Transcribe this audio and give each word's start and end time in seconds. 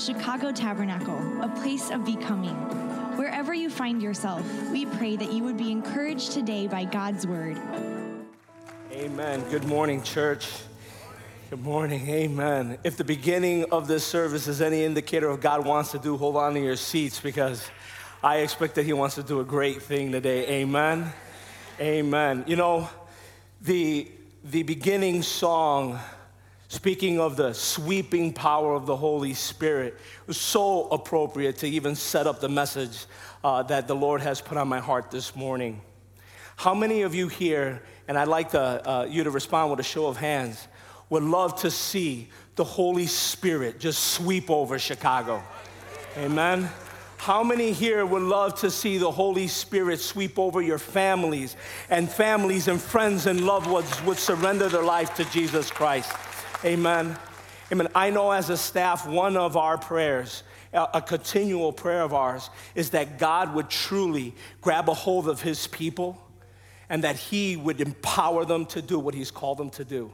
Chicago 0.00 0.50
Tabernacle, 0.50 1.42
a 1.42 1.48
place 1.60 1.90
of 1.90 2.06
becoming. 2.06 2.54
Wherever 3.18 3.52
you 3.52 3.68
find 3.68 4.00
yourself, 4.00 4.42
we 4.70 4.86
pray 4.86 5.14
that 5.14 5.30
you 5.30 5.44
would 5.44 5.58
be 5.58 5.70
encouraged 5.70 6.32
today 6.32 6.66
by 6.66 6.84
God's 6.86 7.26
word. 7.26 7.58
Amen. 8.92 9.44
Good 9.50 9.64
morning, 9.64 10.02
church. 10.02 10.48
Good 11.50 11.62
morning. 11.62 12.08
Amen. 12.08 12.78
If 12.82 12.96
the 12.96 13.04
beginning 13.04 13.66
of 13.72 13.88
this 13.88 14.02
service 14.06 14.48
is 14.48 14.62
any 14.62 14.84
indicator 14.84 15.28
of 15.28 15.42
God 15.42 15.66
wants 15.66 15.90
to 15.90 15.98
do, 15.98 16.16
hold 16.16 16.36
on 16.36 16.54
to 16.54 16.60
your 16.60 16.76
seats 16.76 17.20
because 17.20 17.70
I 18.22 18.38
expect 18.38 18.76
that 18.76 18.86
He 18.86 18.94
wants 18.94 19.16
to 19.16 19.22
do 19.22 19.40
a 19.40 19.44
great 19.44 19.82
thing 19.82 20.12
today. 20.12 20.62
Amen. 20.62 21.12
Amen. 21.78 22.44
You 22.46 22.56
know, 22.56 22.88
the, 23.60 24.10
the 24.44 24.62
beginning 24.62 25.20
song, 25.20 25.98
speaking 26.70 27.18
of 27.18 27.34
the 27.36 27.52
sweeping 27.52 28.32
power 28.32 28.74
of 28.74 28.86
the 28.86 28.94
Holy 28.94 29.34
Spirit, 29.34 29.94
it 29.94 30.28
was 30.28 30.38
so 30.38 30.86
appropriate 30.90 31.58
to 31.58 31.66
even 31.68 31.96
set 31.96 32.28
up 32.28 32.40
the 32.40 32.48
message 32.48 33.06
uh, 33.42 33.60
that 33.64 33.88
the 33.88 33.94
Lord 33.94 34.20
has 34.20 34.40
put 34.40 34.56
on 34.56 34.68
my 34.68 34.78
heart 34.78 35.10
this 35.10 35.34
morning. 35.34 35.80
How 36.54 36.72
many 36.72 37.02
of 37.02 37.12
you 37.12 37.26
here, 37.26 37.82
and 38.06 38.16
I'd 38.16 38.28
like 38.28 38.50
to, 38.50 38.60
uh, 38.60 39.04
you 39.10 39.24
to 39.24 39.30
respond 39.32 39.72
with 39.72 39.80
a 39.80 39.82
show 39.82 40.06
of 40.06 40.16
hands, 40.16 40.68
would 41.08 41.24
love 41.24 41.60
to 41.62 41.72
see 41.72 42.28
the 42.54 42.62
Holy 42.62 43.08
Spirit 43.08 43.80
just 43.80 44.12
sweep 44.12 44.48
over 44.48 44.78
Chicago? 44.78 45.42
Amen. 46.18 46.70
How 47.16 47.42
many 47.42 47.72
here 47.72 48.06
would 48.06 48.22
love 48.22 48.54
to 48.60 48.70
see 48.70 48.96
the 48.96 49.10
Holy 49.10 49.48
Spirit 49.48 49.98
sweep 49.98 50.38
over 50.38 50.62
your 50.62 50.78
families 50.78 51.56
and 51.90 52.08
families 52.08 52.68
and 52.68 52.80
friends 52.80 53.26
and 53.26 53.44
loved 53.44 53.66
ones 53.66 53.90
would 54.04 54.18
surrender 54.18 54.68
their 54.68 54.84
life 54.84 55.16
to 55.16 55.24
Jesus 55.24 55.68
Christ? 55.68 56.12
Amen. 56.62 57.16
Amen. 57.72 57.88
I 57.94 58.10
know 58.10 58.32
as 58.32 58.50
a 58.50 58.56
staff, 58.56 59.06
one 59.06 59.38
of 59.38 59.56
our 59.56 59.78
prayers, 59.78 60.42
a 60.74 61.00
continual 61.00 61.72
prayer 61.72 62.02
of 62.02 62.12
ours, 62.12 62.50
is 62.74 62.90
that 62.90 63.18
God 63.18 63.54
would 63.54 63.70
truly 63.70 64.34
grab 64.60 64.90
a 64.90 64.94
hold 64.94 65.26
of 65.26 65.40
his 65.40 65.66
people 65.66 66.22
and 66.90 67.02
that 67.04 67.16
he 67.16 67.56
would 67.56 67.80
empower 67.80 68.44
them 68.44 68.66
to 68.66 68.82
do 68.82 68.98
what 68.98 69.14
he's 69.14 69.30
called 69.30 69.56
them 69.56 69.70
to 69.70 69.84
do. 69.86 70.12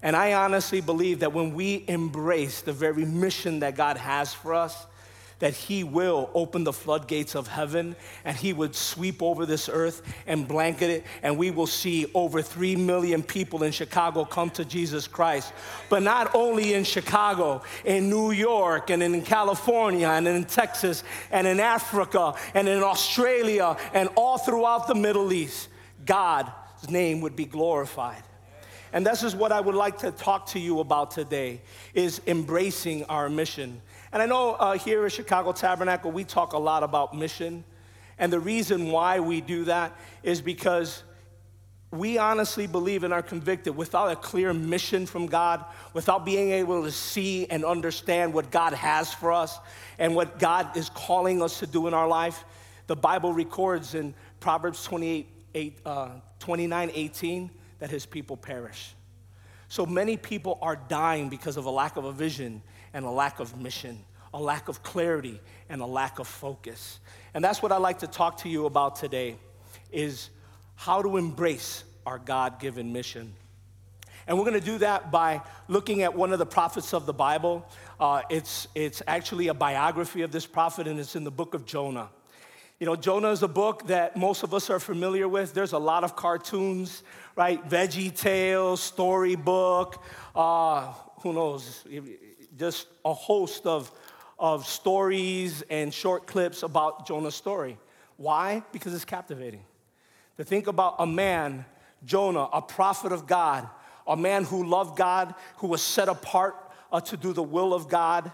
And 0.00 0.14
I 0.14 0.34
honestly 0.34 0.80
believe 0.80 1.20
that 1.20 1.32
when 1.32 1.54
we 1.54 1.84
embrace 1.88 2.60
the 2.60 2.72
very 2.72 3.04
mission 3.04 3.58
that 3.60 3.74
God 3.74 3.96
has 3.96 4.32
for 4.32 4.54
us, 4.54 4.86
that 5.38 5.54
He 5.54 5.84
will 5.84 6.30
open 6.34 6.64
the 6.64 6.72
floodgates 6.72 7.34
of 7.34 7.46
heaven 7.48 7.94
and 8.24 8.36
He 8.36 8.52
would 8.52 8.74
sweep 8.74 9.22
over 9.22 9.46
this 9.46 9.68
earth 9.68 10.02
and 10.26 10.46
blanket 10.46 10.90
it, 10.90 11.04
and 11.22 11.38
we 11.38 11.50
will 11.50 11.66
see 11.66 12.06
over 12.14 12.42
3 12.42 12.76
million 12.76 13.22
people 13.22 13.62
in 13.62 13.72
Chicago 13.72 14.24
come 14.24 14.50
to 14.50 14.64
Jesus 14.64 15.06
Christ. 15.06 15.52
But 15.88 16.02
not 16.02 16.34
only 16.34 16.74
in 16.74 16.84
Chicago, 16.84 17.62
in 17.84 18.10
New 18.10 18.32
York, 18.32 18.90
and 18.90 19.02
in 19.02 19.22
California, 19.22 20.08
and 20.08 20.26
in 20.26 20.44
Texas, 20.44 21.04
and 21.30 21.46
in 21.46 21.60
Africa, 21.60 22.34
and 22.54 22.68
in 22.68 22.82
Australia, 22.82 23.76
and 23.94 24.08
all 24.16 24.38
throughout 24.38 24.88
the 24.88 24.94
Middle 24.94 25.32
East, 25.32 25.68
God's 26.04 26.50
name 26.88 27.20
would 27.20 27.36
be 27.36 27.44
glorified. 27.44 28.22
And 28.92 29.06
this 29.06 29.22
is 29.22 29.36
what 29.36 29.52
I 29.52 29.60
would 29.60 29.74
like 29.74 29.98
to 29.98 30.10
talk 30.10 30.46
to 30.48 30.58
you 30.58 30.80
about 30.80 31.10
today 31.10 31.60
is 31.92 32.22
embracing 32.26 33.04
our 33.04 33.28
mission. 33.28 33.82
And 34.12 34.22
I 34.22 34.26
know 34.26 34.52
uh, 34.52 34.78
here 34.78 35.04
at 35.04 35.12
Chicago 35.12 35.52
Tabernacle, 35.52 36.10
we 36.10 36.24
talk 36.24 36.52
a 36.52 36.58
lot 36.58 36.82
about 36.82 37.14
mission. 37.14 37.64
And 38.18 38.32
the 38.32 38.40
reason 38.40 38.90
why 38.90 39.20
we 39.20 39.40
do 39.40 39.64
that 39.64 39.96
is 40.22 40.40
because 40.40 41.02
we 41.90 42.18
honestly 42.18 42.66
believe 42.66 43.04
and 43.04 43.14
are 43.14 43.22
convicted 43.22 43.74
without 43.74 44.10
a 44.10 44.16
clear 44.16 44.52
mission 44.52 45.06
from 45.06 45.26
God, 45.26 45.64
without 45.94 46.24
being 46.24 46.50
able 46.50 46.82
to 46.82 46.90
see 46.90 47.46
and 47.46 47.64
understand 47.64 48.34
what 48.34 48.50
God 48.50 48.74
has 48.74 49.12
for 49.12 49.32
us 49.32 49.58
and 49.98 50.14
what 50.14 50.38
God 50.38 50.76
is 50.76 50.90
calling 50.90 51.42
us 51.42 51.60
to 51.60 51.66
do 51.66 51.86
in 51.86 51.94
our 51.94 52.08
life. 52.08 52.44
The 52.86 52.96
Bible 52.96 53.32
records 53.32 53.94
in 53.94 54.14
Proverbs 54.40 54.84
28, 54.84 55.28
8, 55.54 55.78
uh, 55.84 56.08
29 56.40 56.90
18 56.94 57.50
that 57.78 57.90
his 57.90 58.04
people 58.04 58.36
perish. 58.36 58.94
So 59.68 59.86
many 59.86 60.16
people 60.16 60.58
are 60.62 60.76
dying 60.76 61.28
because 61.28 61.56
of 61.56 61.66
a 61.66 61.70
lack 61.70 61.96
of 61.96 62.04
a 62.04 62.12
vision 62.12 62.62
and 62.92 63.04
a 63.04 63.10
lack 63.10 63.40
of 63.40 63.60
mission, 63.60 63.98
a 64.32 64.40
lack 64.40 64.68
of 64.68 64.82
clarity 64.82 65.40
and 65.68 65.80
a 65.80 65.86
lack 65.86 66.18
of 66.18 66.26
focus. 66.26 67.00
And 67.34 67.44
that's 67.44 67.62
what 67.62 67.72
I'd 67.72 67.78
like 67.78 68.00
to 68.00 68.06
talk 68.06 68.38
to 68.38 68.48
you 68.48 68.66
about 68.66 68.96
today 68.96 69.36
is 69.92 70.30
how 70.74 71.02
to 71.02 71.16
embrace 71.16 71.84
our 72.06 72.18
God-given 72.18 72.92
mission. 72.92 73.34
And 74.26 74.36
we're 74.36 74.44
going 74.44 74.60
to 74.60 74.66
do 74.66 74.78
that 74.78 75.10
by 75.10 75.40
looking 75.68 76.02
at 76.02 76.14
one 76.14 76.32
of 76.32 76.38
the 76.38 76.46
prophets 76.46 76.92
of 76.92 77.06
the 77.06 77.14
Bible. 77.14 77.66
Uh, 77.98 78.22
it's, 78.28 78.68
it's 78.74 79.02
actually 79.06 79.48
a 79.48 79.54
biography 79.54 80.22
of 80.22 80.30
this 80.30 80.46
prophet, 80.46 80.86
and 80.86 81.00
it's 81.00 81.16
in 81.16 81.24
the 81.24 81.30
book 81.30 81.54
of 81.54 81.64
Jonah. 81.64 82.10
You 82.78 82.86
know, 82.86 82.94
Jonah 82.94 83.30
is 83.30 83.42
a 83.42 83.48
book 83.48 83.86
that 83.88 84.16
most 84.16 84.42
of 84.42 84.54
us 84.54 84.70
are 84.70 84.78
familiar 84.78 85.26
with. 85.26 85.54
There's 85.54 85.72
a 85.72 85.78
lot 85.78 86.04
of 86.04 86.14
cartoons, 86.14 87.02
right? 87.34 87.66
Veggie 87.68 88.14
Tales, 88.14 88.80
storybook, 88.80 90.02
uh, 90.36 90.92
who 91.22 91.32
knows? 91.32 91.84
Just 92.58 92.88
a 93.04 93.14
host 93.14 93.66
of, 93.66 93.90
of 94.38 94.66
stories 94.66 95.62
and 95.70 95.94
short 95.94 96.26
clips 96.26 96.62
about 96.62 97.06
Jonah's 97.06 97.34
story. 97.34 97.78
Why? 98.16 98.64
Because 98.72 98.94
it's 98.94 99.04
captivating. 99.04 99.62
To 100.38 100.44
think 100.44 100.66
about 100.66 100.96
a 100.98 101.06
man, 101.06 101.64
Jonah, 102.04 102.48
a 102.52 102.60
prophet 102.60 103.12
of 103.12 103.26
God, 103.26 103.68
a 104.06 104.16
man 104.16 104.44
who 104.44 104.66
loved 104.66 104.96
God, 104.96 105.34
who 105.58 105.68
was 105.68 105.82
set 105.82 106.08
apart 106.08 106.56
uh, 106.90 107.00
to 107.00 107.16
do 107.16 107.32
the 107.32 107.42
will 107.42 107.72
of 107.72 107.88
God, 107.88 108.30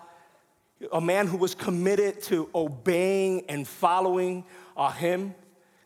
a 0.92 1.00
man 1.00 1.26
who 1.26 1.36
was 1.36 1.54
committed 1.54 2.22
to 2.22 2.48
obeying 2.54 3.44
and 3.48 3.66
following 3.66 4.44
uh, 4.76 4.90
him, 4.90 5.34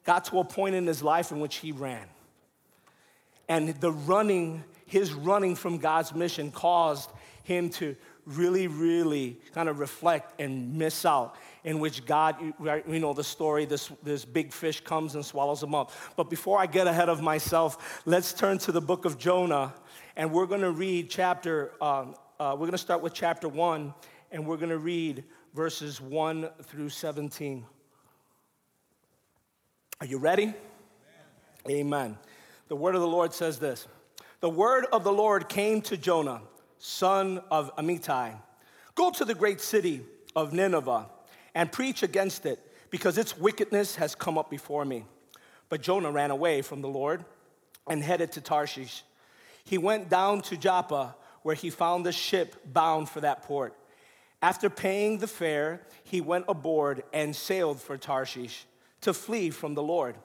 got 0.05 0.25
to 0.27 0.39
a 0.39 0.45
point 0.45 0.75
in 0.75 0.87
his 0.87 1.03
life 1.03 1.33
in 1.33 1.41
which 1.41 1.57
he 1.57 1.73
ran. 1.73 2.07
And 3.49 3.69
the 3.81 3.93
running, 3.93 4.63
his 4.87 5.13
running 5.13 5.57
from 5.57 5.79
God's 5.79 6.15
mission 6.15 6.51
caused 6.51 7.11
him 7.45 7.71
to 7.71 7.97
really, 8.29 8.67
really 8.67 9.39
kind 9.55 9.69
of 9.69 9.79
reflect 9.79 10.41
and 10.41 10.75
miss 10.77 11.05
out 11.05 11.37
in 11.65 11.81
which 11.81 12.05
God, 12.05 12.37
you 12.41 12.99
know 12.99 13.13
the 13.13 13.25
story, 13.25 13.65
this, 13.65 13.91
this 14.03 14.25
big 14.25 14.53
fish 14.53 14.81
comes 14.81 15.15
and 15.15 15.25
swallows 15.25 15.63
him 15.63 15.75
up. 15.75 15.93
But 16.17 16.31
before 16.31 16.59
I 16.59 16.67
get 16.67 16.87
ahead 16.87 17.09
of 17.09 17.23
myself, 17.23 18.03
let's 18.07 18.33
turn 18.33 18.59
to 18.59 18.73
the 18.73 18.81
book 18.81 19.05
of 19.05 19.19
Jonah, 19.19 19.75
and 20.17 20.33
we're 20.33 20.47
going 20.47 20.61
to 20.61 20.71
read 20.71 21.11
chapter, 21.11 21.73
um, 21.83 22.15
uh, 22.39 22.53
we're 22.53 22.67
going 22.67 22.73
to 22.73 22.79
start 22.79 23.03
with 23.03 23.15
chapter 23.15 23.49
1, 23.49 23.95
and 24.31 24.47
we're 24.47 24.57
going 24.57 24.71
to 24.71 24.79
read 24.79 25.25
verses 25.55 26.01
1 26.01 26.49
through 26.65 26.91
17. 26.91 27.65
Are 30.01 30.07
you 30.07 30.19
ready? 30.19 30.55
Amen. 31.67 31.71
Amen. 31.71 32.19
The 32.69 32.77
word 32.77 32.95
of 32.95 33.01
the 33.01 33.09
Lord 33.09 33.33
says 33.33 33.59
this 33.59 33.87
The 34.41 34.51
word 34.51 34.87
of 34.93 35.03
the 35.03 35.13
Lord 35.13 35.49
came 35.49 35.81
to 35.83 35.97
Jonah 35.97 36.43
son 36.79 37.41
of 37.51 37.75
Amittai, 37.77 38.35
Go 38.95 39.11
to 39.11 39.25
the 39.25 39.35
great 39.35 39.61
city 39.61 40.05
of 40.35 40.53
Nineveh 40.53 41.07
and 41.55 41.71
preach 41.71 42.03
against 42.03 42.47
it, 42.47 42.59
because 42.91 43.17
its 43.17 43.39
wickedness 43.39 43.97
has 43.97 44.15
come 44.15 44.37
up 44.37 44.51
before 44.51 44.85
me. 44.85 45.05
But 45.69 45.83
Jonah 45.83 46.11
ran 46.11 46.31
away 46.31 46.63
from 46.63 46.81
the 46.81 46.89
Lord 46.89 47.25
and 47.89 48.03
headed 48.03 48.33
to 48.33 48.41
Tarshish. 48.41 49.03
He 49.65 49.79
went 49.79 50.09
down 50.09 50.41
to 50.43 50.57
Joppa, 50.57 51.15
where 51.43 51.55
he 51.55 51.71
found 51.71 52.07
a 52.07 52.13
ship 52.13 52.57
bound 52.65 53.09
for 53.09 53.21
that 53.21 53.43
port. 53.43 53.75
After 54.41 54.71
paying 54.71 55.19
the 55.19 55.27
fare, 55.27 55.83
he 56.05 56.21
went 56.21 56.47
aboard 56.49 57.03
and 57.13 57.35
sailed 57.37 57.81
for 57.81 57.97
Tarshish 57.97 58.67
to 59.03 59.13
flee 59.13 59.51
from 59.51 59.75
the 59.75 59.83
Lord. 59.83 60.17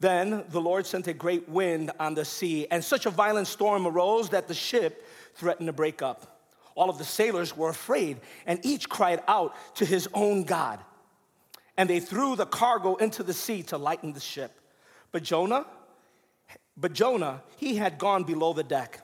Then 0.00 0.44
the 0.48 0.60
Lord 0.60 0.86
sent 0.86 1.06
a 1.06 1.12
great 1.12 1.48
wind 1.48 1.92
on 2.00 2.14
the 2.14 2.24
sea, 2.24 2.66
and 2.70 2.82
such 2.82 3.06
a 3.06 3.10
violent 3.10 3.46
storm 3.46 3.86
arose 3.86 4.30
that 4.30 4.48
the 4.48 4.54
ship 4.54 5.06
threatened 5.34 5.66
to 5.66 5.72
break 5.72 6.02
up. 6.02 6.40
All 6.74 6.88
of 6.88 6.98
the 6.98 7.04
sailors 7.04 7.56
were 7.56 7.68
afraid, 7.68 8.20
and 8.46 8.64
each 8.64 8.88
cried 8.88 9.22
out 9.28 9.54
to 9.76 9.84
his 9.84 10.08
own 10.14 10.44
God. 10.44 10.80
And 11.76 11.88
they 11.88 12.00
threw 12.00 12.36
the 12.36 12.46
cargo 12.46 12.96
into 12.96 13.22
the 13.22 13.32
sea 13.32 13.62
to 13.64 13.78
lighten 13.78 14.12
the 14.12 14.20
ship. 14.20 14.60
But 15.12 15.22
Jonah, 15.22 15.66
but 16.76 16.92
Jonah, 16.92 17.42
he 17.56 17.76
had 17.76 17.98
gone 17.98 18.24
below 18.24 18.52
the 18.52 18.62
deck, 18.62 19.00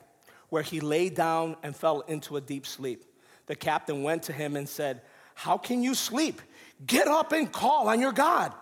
where 0.48 0.62
he 0.62 0.80
lay 0.80 1.08
down 1.08 1.56
and 1.62 1.74
fell 1.74 2.00
into 2.02 2.36
a 2.36 2.40
deep 2.40 2.66
sleep. 2.66 3.04
The 3.46 3.56
captain 3.56 4.02
went 4.02 4.24
to 4.24 4.32
him 4.32 4.56
and 4.56 4.68
said, 4.68 5.02
How 5.34 5.58
can 5.58 5.82
you 5.82 5.94
sleep? 5.94 6.40
Get 6.86 7.08
up 7.08 7.32
and 7.32 7.50
call 7.50 7.88
on 7.88 8.00
your 8.00 8.12
God. 8.12 8.52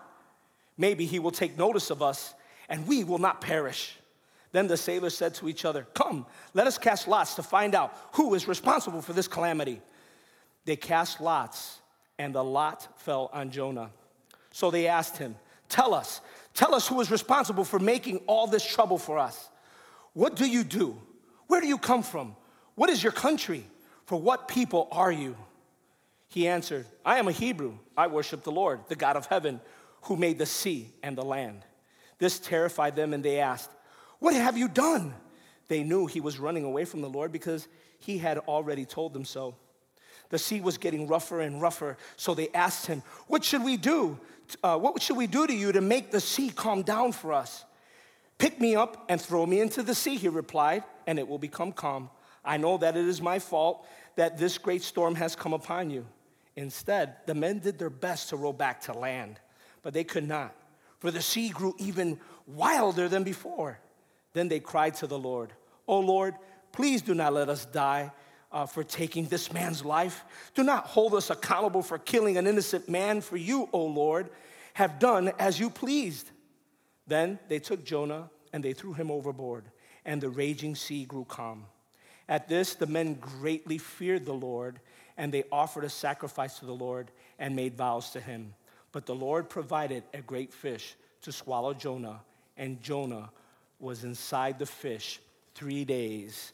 Maybe 0.77 1.05
he 1.05 1.19
will 1.19 1.31
take 1.31 1.57
notice 1.57 1.89
of 1.89 2.01
us, 2.01 2.33
and 2.69 2.87
we 2.87 3.03
will 3.03 3.17
not 3.17 3.41
perish. 3.41 3.97
Then 4.55 4.67
the 4.67 4.77
sailors 4.77 5.17
said 5.17 5.33
to 5.35 5.49
each 5.49 5.65
other, 5.65 5.85
Come, 5.93 6.25
let 6.53 6.65
us 6.65 6.77
cast 6.77 7.09
lots 7.09 7.35
to 7.35 7.43
find 7.43 7.75
out 7.75 7.93
who 8.13 8.33
is 8.35 8.47
responsible 8.47 9.01
for 9.01 9.11
this 9.11 9.27
calamity. 9.27 9.81
They 10.63 10.77
cast 10.77 11.19
lots, 11.19 11.81
and 12.17 12.33
the 12.33 12.41
lot 12.41 12.87
fell 12.95 13.29
on 13.33 13.51
Jonah. 13.51 13.89
So 14.51 14.71
they 14.71 14.87
asked 14.87 15.17
him, 15.17 15.35
Tell 15.67 15.93
us, 15.93 16.21
tell 16.53 16.73
us 16.73 16.87
who 16.87 17.01
is 17.01 17.11
responsible 17.11 17.65
for 17.65 17.79
making 17.79 18.19
all 18.27 18.47
this 18.47 18.65
trouble 18.65 18.97
for 18.97 19.19
us. 19.19 19.49
What 20.13 20.37
do 20.37 20.49
you 20.49 20.63
do? 20.63 21.01
Where 21.47 21.59
do 21.59 21.67
you 21.67 21.77
come 21.77 22.01
from? 22.01 22.37
What 22.75 22.89
is 22.89 23.03
your 23.03 23.11
country? 23.11 23.65
For 24.05 24.17
what 24.17 24.47
people 24.47 24.87
are 24.89 25.11
you? 25.11 25.35
He 26.29 26.47
answered, 26.47 26.85
I 27.03 27.19
am 27.19 27.27
a 27.27 27.33
Hebrew. 27.33 27.73
I 27.97 28.07
worship 28.07 28.43
the 28.43 28.53
Lord, 28.53 28.79
the 28.87 28.95
God 28.95 29.17
of 29.17 29.25
heaven, 29.25 29.59
who 30.03 30.15
made 30.15 30.37
the 30.37 30.45
sea 30.45 30.91
and 31.03 31.17
the 31.17 31.25
land. 31.25 31.65
This 32.19 32.39
terrified 32.39 32.95
them, 32.95 33.13
and 33.13 33.21
they 33.21 33.41
asked, 33.41 33.71
What 34.25 34.33
have 34.33 34.57
you 34.57 34.67
done? 34.67 35.13
They 35.67 35.83
knew 35.83 36.07
he 36.07 36.19
was 36.19 36.39
running 36.39 36.63
away 36.63 36.85
from 36.85 37.01
the 37.03 37.07
Lord 37.07 37.31
because 37.31 37.67
he 37.99 38.17
had 38.17 38.39
already 38.39 38.83
told 38.83 39.13
them 39.13 39.23
so. 39.23 39.53
The 40.29 40.39
sea 40.39 40.61
was 40.61 40.79
getting 40.79 41.07
rougher 41.07 41.41
and 41.41 41.61
rougher, 41.61 41.95
so 42.17 42.33
they 42.33 42.49
asked 42.51 42.87
him, 42.87 43.03
What 43.27 43.43
should 43.43 43.63
we 43.63 43.77
do? 43.77 44.19
Uh, 44.63 44.79
what 44.79 44.99
should 44.99 45.15
we 45.15 45.27
do 45.27 45.45
to 45.45 45.53
you 45.53 45.71
to 45.73 45.79
make 45.79 46.09
the 46.09 46.19
sea 46.19 46.49
calm 46.49 46.81
down 46.81 47.11
for 47.11 47.33
us? 47.33 47.65
Pick 48.39 48.59
me 48.59 48.75
up 48.75 49.05
and 49.09 49.21
throw 49.21 49.45
me 49.45 49.59
into 49.59 49.83
the 49.83 49.93
sea, 49.93 50.15
he 50.15 50.27
replied, 50.27 50.83
and 51.05 51.19
it 51.19 51.27
will 51.27 51.37
become 51.37 51.71
calm. 51.71 52.09
I 52.43 52.57
know 52.57 52.79
that 52.79 52.97
it 52.97 53.05
is 53.05 53.21
my 53.21 53.37
fault 53.37 53.85
that 54.15 54.39
this 54.39 54.57
great 54.57 54.81
storm 54.81 55.13
has 55.13 55.35
come 55.35 55.53
upon 55.53 55.91
you. 55.91 56.03
Instead, 56.55 57.17
the 57.27 57.35
men 57.35 57.59
did 57.59 57.77
their 57.77 57.91
best 57.91 58.29
to 58.29 58.37
row 58.37 58.53
back 58.53 58.81
to 58.85 58.93
land, 58.93 59.39
but 59.83 59.93
they 59.93 60.03
could 60.03 60.27
not, 60.27 60.55
for 60.97 61.11
the 61.11 61.21
sea 61.21 61.49
grew 61.49 61.75
even 61.77 62.19
wilder 62.47 63.07
than 63.07 63.23
before. 63.23 63.77
Then 64.35 64.49
they 64.49 64.59
cried 64.59 64.95
to 64.95 65.07
the 65.07 65.17
Lord, 65.17 65.53
Oh 65.87 66.01
Lord, 66.01 66.35
please 66.73 67.01
do 67.01 67.15
not 67.15 67.33
let 67.33 67.47
us 67.47 67.63
die 67.63 68.11
uh, 68.51 68.65
for 68.65 68.83
taking 68.83 69.27
this 69.27 69.53
man's 69.53 69.85
life. 69.85 70.25
Do 70.53 70.61
not 70.61 70.87
hold 70.87 71.15
us 71.15 71.29
accountable 71.29 71.81
for 71.81 71.97
killing 71.97 72.35
an 72.35 72.45
innocent 72.45 72.89
man, 72.89 73.21
for 73.21 73.37
you, 73.37 73.69
O 73.71 73.85
Lord, 73.85 74.29
have 74.73 74.99
done 74.99 75.31
as 75.39 75.57
you 75.57 75.69
pleased. 75.69 76.31
Then 77.07 77.39
they 77.47 77.59
took 77.59 77.85
Jonah 77.85 78.29
and 78.51 78.61
they 78.61 78.73
threw 78.73 78.91
him 78.91 79.09
overboard, 79.09 79.71
and 80.03 80.19
the 80.19 80.29
raging 80.29 80.75
sea 80.75 81.05
grew 81.05 81.23
calm. 81.23 81.65
At 82.27 82.49
this, 82.49 82.75
the 82.75 82.87
men 82.87 83.13
greatly 83.13 83.77
feared 83.77 84.25
the 84.25 84.33
Lord, 84.33 84.81
and 85.15 85.33
they 85.33 85.45
offered 85.49 85.85
a 85.85 85.89
sacrifice 85.89 86.59
to 86.59 86.65
the 86.65 86.75
Lord 86.75 87.09
and 87.39 87.55
made 87.55 87.77
vows 87.77 88.09
to 88.11 88.19
him. 88.19 88.53
But 88.91 89.05
the 89.05 89.15
Lord 89.15 89.49
provided 89.49 90.03
a 90.13 90.21
great 90.21 90.53
fish 90.53 90.95
to 91.21 91.31
swallow 91.31 91.73
Jonah, 91.73 92.19
and 92.57 92.81
Jonah 92.81 93.29
was 93.79 94.03
inside 94.03 94.59
the 94.59 94.65
fish 94.65 95.19
three 95.53 95.85
days 95.85 96.53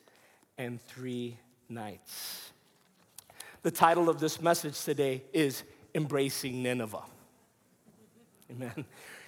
and 0.58 0.82
three 0.82 1.38
nights. 1.70 2.52
The 3.64 3.72
title 3.72 4.10
of 4.10 4.20
this 4.20 4.42
message 4.42 4.84
today 4.84 5.24
is 5.34 5.64
Embracing 5.94 6.64
Nineveh. 6.64 7.04
Amen. 8.52 8.86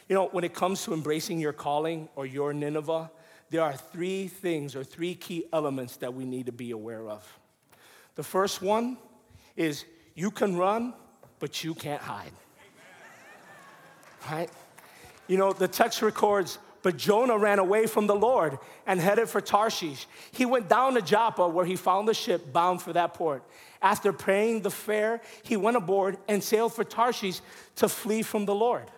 You 0.09 0.15
know, 0.15 0.27
when 0.27 0.43
it 0.43 0.53
comes 0.53 0.83
to 0.83 0.93
embracing 0.93 1.39
your 1.39 1.53
calling 1.53 2.09
or 2.15 2.25
your 2.25 2.53
Nineveh, 2.53 3.09
there 3.49 3.61
are 3.61 3.73
three 3.73 4.27
things 4.27 4.75
or 4.75 4.83
three 4.83 5.15
key 5.15 5.45
elements 5.53 5.97
that 5.97 6.13
we 6.13 6.25
need 6.25 6.47
to 6.47 6.51
be 6.51 6.71
aware 6.71 7.07
of. 7.07 7.39
The 8.15 8.23
first 8.23 8.61
one 8.61 8.97
is 9.55 9.85
you 10.15 10.31
can 10.31 10.57
run, 10.57 10.93
but 11.39 11.63
you 11.63 11.73
can't 11.73 12.01
hide. 12.01 12.31
Right? 14.29 14.49
You 15.27 15.37
know, 15.37 15.53
the 15.53 15.67
text 15.67 16.01
records, 16.01 16.57
but 16.83 16.97
Jonah 16.97 17.37
ran 17.37 17.57
away 17.59 17.87
from 17.87 18.05
the 18.07 18.15
Lord 18.15 18.59
and 18.85 18.99
headed 18.99 19.29
for 19.29 19.41
Tarshish. 19.41 20.05
He 20.31 20.45
went 20.45 20.69
down 20.69 20.93
to 20.93 21.01
Joppa 21.01 21.47
where 21.47 21.65
he 21.65 21.77
found 21.77 22.07
a 22.09 22.13
ship 22.13 22.53
bound 22.53 22.81
for 22.81 22.93
that 22.93 23.13
port. 23.13 23.43
After 23.81 24.13
paying 24.13 24.61
the 24.61 24.69
fare, 24.69 25.21
he 25.43 25.57
went 25.57 25.77
aboard 25.77 26.17
and 26.27 26.43
sailed 26.43 26.73
for 26.73 26.83
Tarshish 26.83 27.39
to 27.77 27.87
flee 27.87 28.21
from 28.21 28.45
the 28.45 28.53
Lord. 28.53 28.91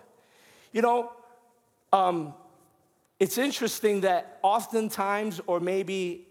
You 0.74 0.82
know, 0.82 1.12
um, 1.94 2.34
it's 3.20 3.38
interesting 3.38 4.02
that 4.02 4.40
oftentimes, 4.42 5.40
or 5.46 5.60
maybe 5.60 6.28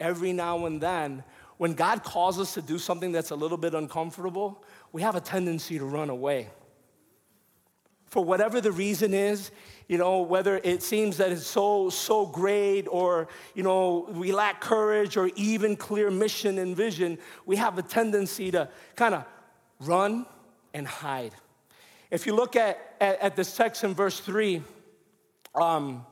every 0.00 0.32
now 0.32 0.66
and 0.66 0.80
then, 0.80 1.24
when 1.58 1.74
God 1.74 2.02
calls 2.04 2.38
us 2.38 2.54
to 2.54 2.62
do 2.62 2.78
something 2.78 3.12
that's 3.12 3.30
a 3.30 3.36
little 3.36 3.58
bit 3.58 3.74
uncomfortable, 3.74 4.64
we 4.92 5.02
have 5.02 5.16
a 5.16 5.20
tendency 5.20 5.78
to 5.78 5.84
run 5.84 6.10
away. 6.10 6.48
For 8.12 8.22
whatever 8.22 8.60
the 8.60 8.72
reason 8.72 9.14
is, 9.14 9.50
you 9.88 9.96
know, 9.96 10.20
whether 10.20 10.60
it 10.62 10.82
seems 10.82 11.16
that 11.16 11.32
it's 11.32 11.46
so, 11.46 11.88
so 11.88 12.26
great 12.26 12.82
or, 12.82 13.26
you 13.54 13.62
know, 13.62 14.06
we 14.10 14.32
lack 14.32 14.60
courage 14.60 15.16
or 15.16 15.30
even 15.34 15.76
clear 15.76 16.10
mission 16.10 16.58
and 16.58 16.76
vision, 16.76 17.16
we 17.46 17.56
have 17.56 17.78
a 17.78 17.82
tendency 17.82 18.50
to 18.50 18.68
kind 18.96 19.14
of 19.14 19.24
run 19.80 20.26
and 20.74 20.86
hide. 20.86 21.32
If 22.10 22.26
you 22.26 22.34
look 22.34 22.54
at, 22.54 22.96
at, 23.00 23.18
at 23.20 23.34
this 23.34 23.56
text 23.56 23.82
in 23.82 23.94
verse 23.94 24.20
3, 24.20 24.62
um, 25.54 26.04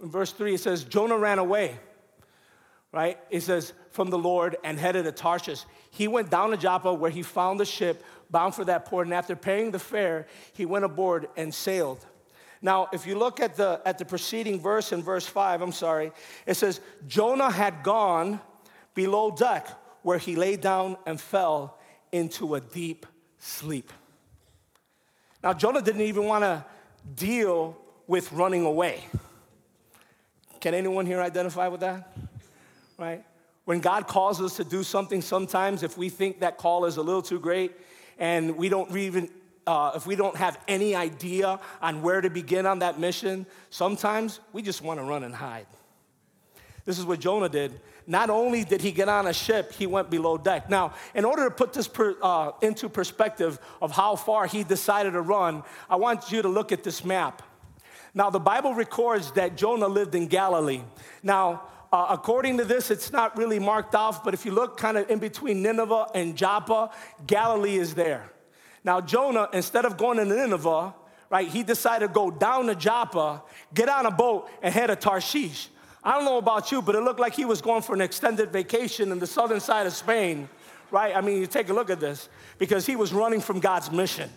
in 0.00 0.10
verse 0.10 0.32
3, 0.32 0.54
it 0.54 0.60
says, 0.60 0.84
Jonah 0.84 1.18
ran 1.18 1.38
away, 1.38 1.78
right? 2.90 3.18
It 3.28 3.42
says, 3.42 3.74
from 3.90 4.10
the 4.10 4.18
Lord 4.18 4.56
and 4.62 4.78
headed 4.78 5.04
to 5.04 5.12
Tarshish. 5.12 5.64
He 5.90 6.06
went 6.06 6.30
down 6.30 6.50
to 6.50 6.56
Joppa 6.56 6.94
where 6.94 7.10
he 7.10 7.22
found 7.22 7.58
the 7.58 7.64
ship 7.64 8.04
bound 8.30 8.54
for 8.54 8.64
that 8.64 8.84
port. 8.84 9.06
And 9.06 9.14
after 9.14 9.36
paying 9.36 9.70
the 9.70 9.78
fare, 9.78 10.26
he 10.52 10.66
went 10.66 10.84
aboard 10.84 11.28
and 11.36 11.52
sailed. 11.52 12.04
Now, 12.60 12.88
if 12.92 13.06
you 13.06 13.16
look 13.16 13.40
at 13.40 13.56
the, 13.56 13.80
at 13.84 13.98
the 13.98 14.04
preceding 14.04 14.60
verse 14.60 14.92
in 14.92 15.02
verse 15.02 15.26
5, 15.26 15.62
I'm 15.62 15.72
sorry, 15.72 16.12
it 16.46 16.54
says, 16.54 16.80
Jonah 17.06 17.50
had 17.50 17.82
gone 17.82 18.40
below 18.94 19.30
deck 19.30 19.68
where 20.02 20.18
he 20.18 20.34
lay 20.34 20.56
down 20.56 20.96
and 21.06 21.20
fell 21.20 21.78
into 22.10 22.54
a 22.54 22.60
deep 22.60 23.06
sleep. 23.38 23.92
Now, 25.42 25.52
Jonah 25.52 25.82
didn't 25.82 26.00
even 26.00 26.24
want 26.24 26.42
to 26.42 26.64
deal 27.14 27.76
with 28.06 28.32
running 28.32 28.64
away. 28.64 29.04
Can 30.60 30.74
anyone 30.74 31.06
here 31.06 31.20
identify 31.20 31.68
with 31.68 31.80
that? 31.80 32.16
Right? 32.98 33.24
When 33.64 33.80
God 33.80 34.08
calls 34.08 34.40
us 34.40 34.56
to 34.56 34.64
do 34.64 34.82
something, 34.82 35.22
sometimes 35.22 35.82
if 35.82 35.96
we 35.96 36.08
think 36.08 36.40
that 36.40 36.56
call 36.56 36.86
is 36.86 36.96
a 36.96 37.02
little 37.02 37.22
too 37.22 37.38
great 37.38 37.72
and 38.18 38.56
we 38.56 38.68
don't 38.68 38.94
even, 38.96 39.30
uh, 39.66 39.92
if 39.94 40.06
we 40.06 40.16
don't 40.16 40.36
have 40.36 40.58
any 40.66 40.94
idea 40.94 41.60
on 41.80 42.02
where 42.02 42.20
to 42.20 42.30
begin 42.30 42.66
on 42.66 42.80
that 42.80 42.98
mission, 42.98 43.46
sometimes 43.70 44.40
we 44.52 44.62
just 44.62 44.82
want 44.82 45.00
to 45.00 45.04
run 45.04 45.24
and 45.24 45.34
hide. 45.34 45.66
This 46.84 46.98
is 46.98 47.04
what 47.04 47.20
Jonah 47.20 47.48
did. 47.48 47.80
Not 48.06 48.30
only 48.30 48.64
did 48.64 48.80
he 48.80 48.92
get 48.92 49.10
on 49.10 49.26
a 49.26 49.34
ship, 49.34 49.72
he 49.72 49.86
went 49.86 50.08
below 50.08 50.38
deck. 50.38 50.70
Now, 50.70 50.94
in 51.14 51.26
order 51.26 51.44
to 51.44 51.50
put 51.50 51.74
this 51.74 51.86
per, 51.86 52.16
uh, 52.22 52.52
into 52.62 52.88
perspective 52.88 53.58
of 53.82 53.92
how 53.92 54.16
far 54.16 54.46
he 54.46 54.64
decided 54.64 55.10
to 55.10 55.20
run, 55.20 55.62
I 55.90 55.96
want 55.96 56.32
you 56.32 56.40
to 56.40 56.48
look 56.48 56.72
at 56.72 56.82
this 56.82 57.04
map. 57.04 57.42
Now, 58.14 58.30
the 58.30 58.40
Bible 58.40 58.74
records 58.74 59.32
that 59.32 59.56
Jonah 59.58 59.86
lived 59.86 60.14
in 60.14 60.26
Galilee. 60.26 60.80
Now, 61.22 61.64
uh, 61.92 62.06
according 62.10 62.58
to 62.58 62.64
this, 62.64 62.90
it's 62.90 63.12
not 63.12 63.36
really 63.36 63.58
marked 63.58 63.94
off, 63.94 64.22
but 64.22 64.34
if 64.34 64.44
you 64.44 64.52
look 64.52 64.76
kind 64.76 64.98
of 64.98 65.08
in 65.10 65.18
between 65.18 65.62
Nineveh 65.62 66.08
and 66.14 66.36
Joppa, 66.36 66.90
Galilee 67.26 67.76
is 67.76 67.94
there. 67.94 68.30
Now, 68.84 69.00
Jonah, 69.00 69.48
instead 69.52 69.84
of 69.84 69.96
going 69.96 70.18
to 70.18 70.24
Nineveh, 70.24 70.94
right, 71.30 71.48
he 71.48 71.62
decided 71.62 72.08
to 72.08 72.12
go 72.12 72.30
down 72.30 72.66
to 72.66 72.74
Joppa, 72.74 73.42
get 73.74 73.88
on 73.88 74.06
a 74.06 74.10
boat, 74.10 74.48
and 74.62 74.72
head 74.72 74.88
to 74.88 74.96
Tarshish. 74.96 75.68
I 76.04 76.12
don't 76.12 76.24
know 76.24 76.38
about 76.38 76.70
you, 76.70 76.80
but 76.80 76.94
it 76.94 77.00
looked 77.00 77.20
like 77.20 77.34
he 77.34 77.44
was 77.44 77.60
going 77.60 77.82
for 77.82 77.94
an 77.94 78.00
extended 78.00 78.50
vacation 78.52 79.10
in 79.12 79.18
the 79.18 79.26
southern 79.26 79.60
side 79.60 79.86
of 79.86 79.92
Spain, 79.92 80.48
right? 80.90 81.14
I 81.16 81.20
mean, 81.20 81.38
you 81.40 81.46
take 81.46 81.68
a 81.70 81.74
look 81.74 81.90
at 81.90 82.00
this, 82.00 82.28
because 82.58 82.86
he 82.86 82.96
was 82.96 83.12
running 83.12 83.40
from 83.40 83.60
God's 83.60 83.90
mission. 83.90 84.30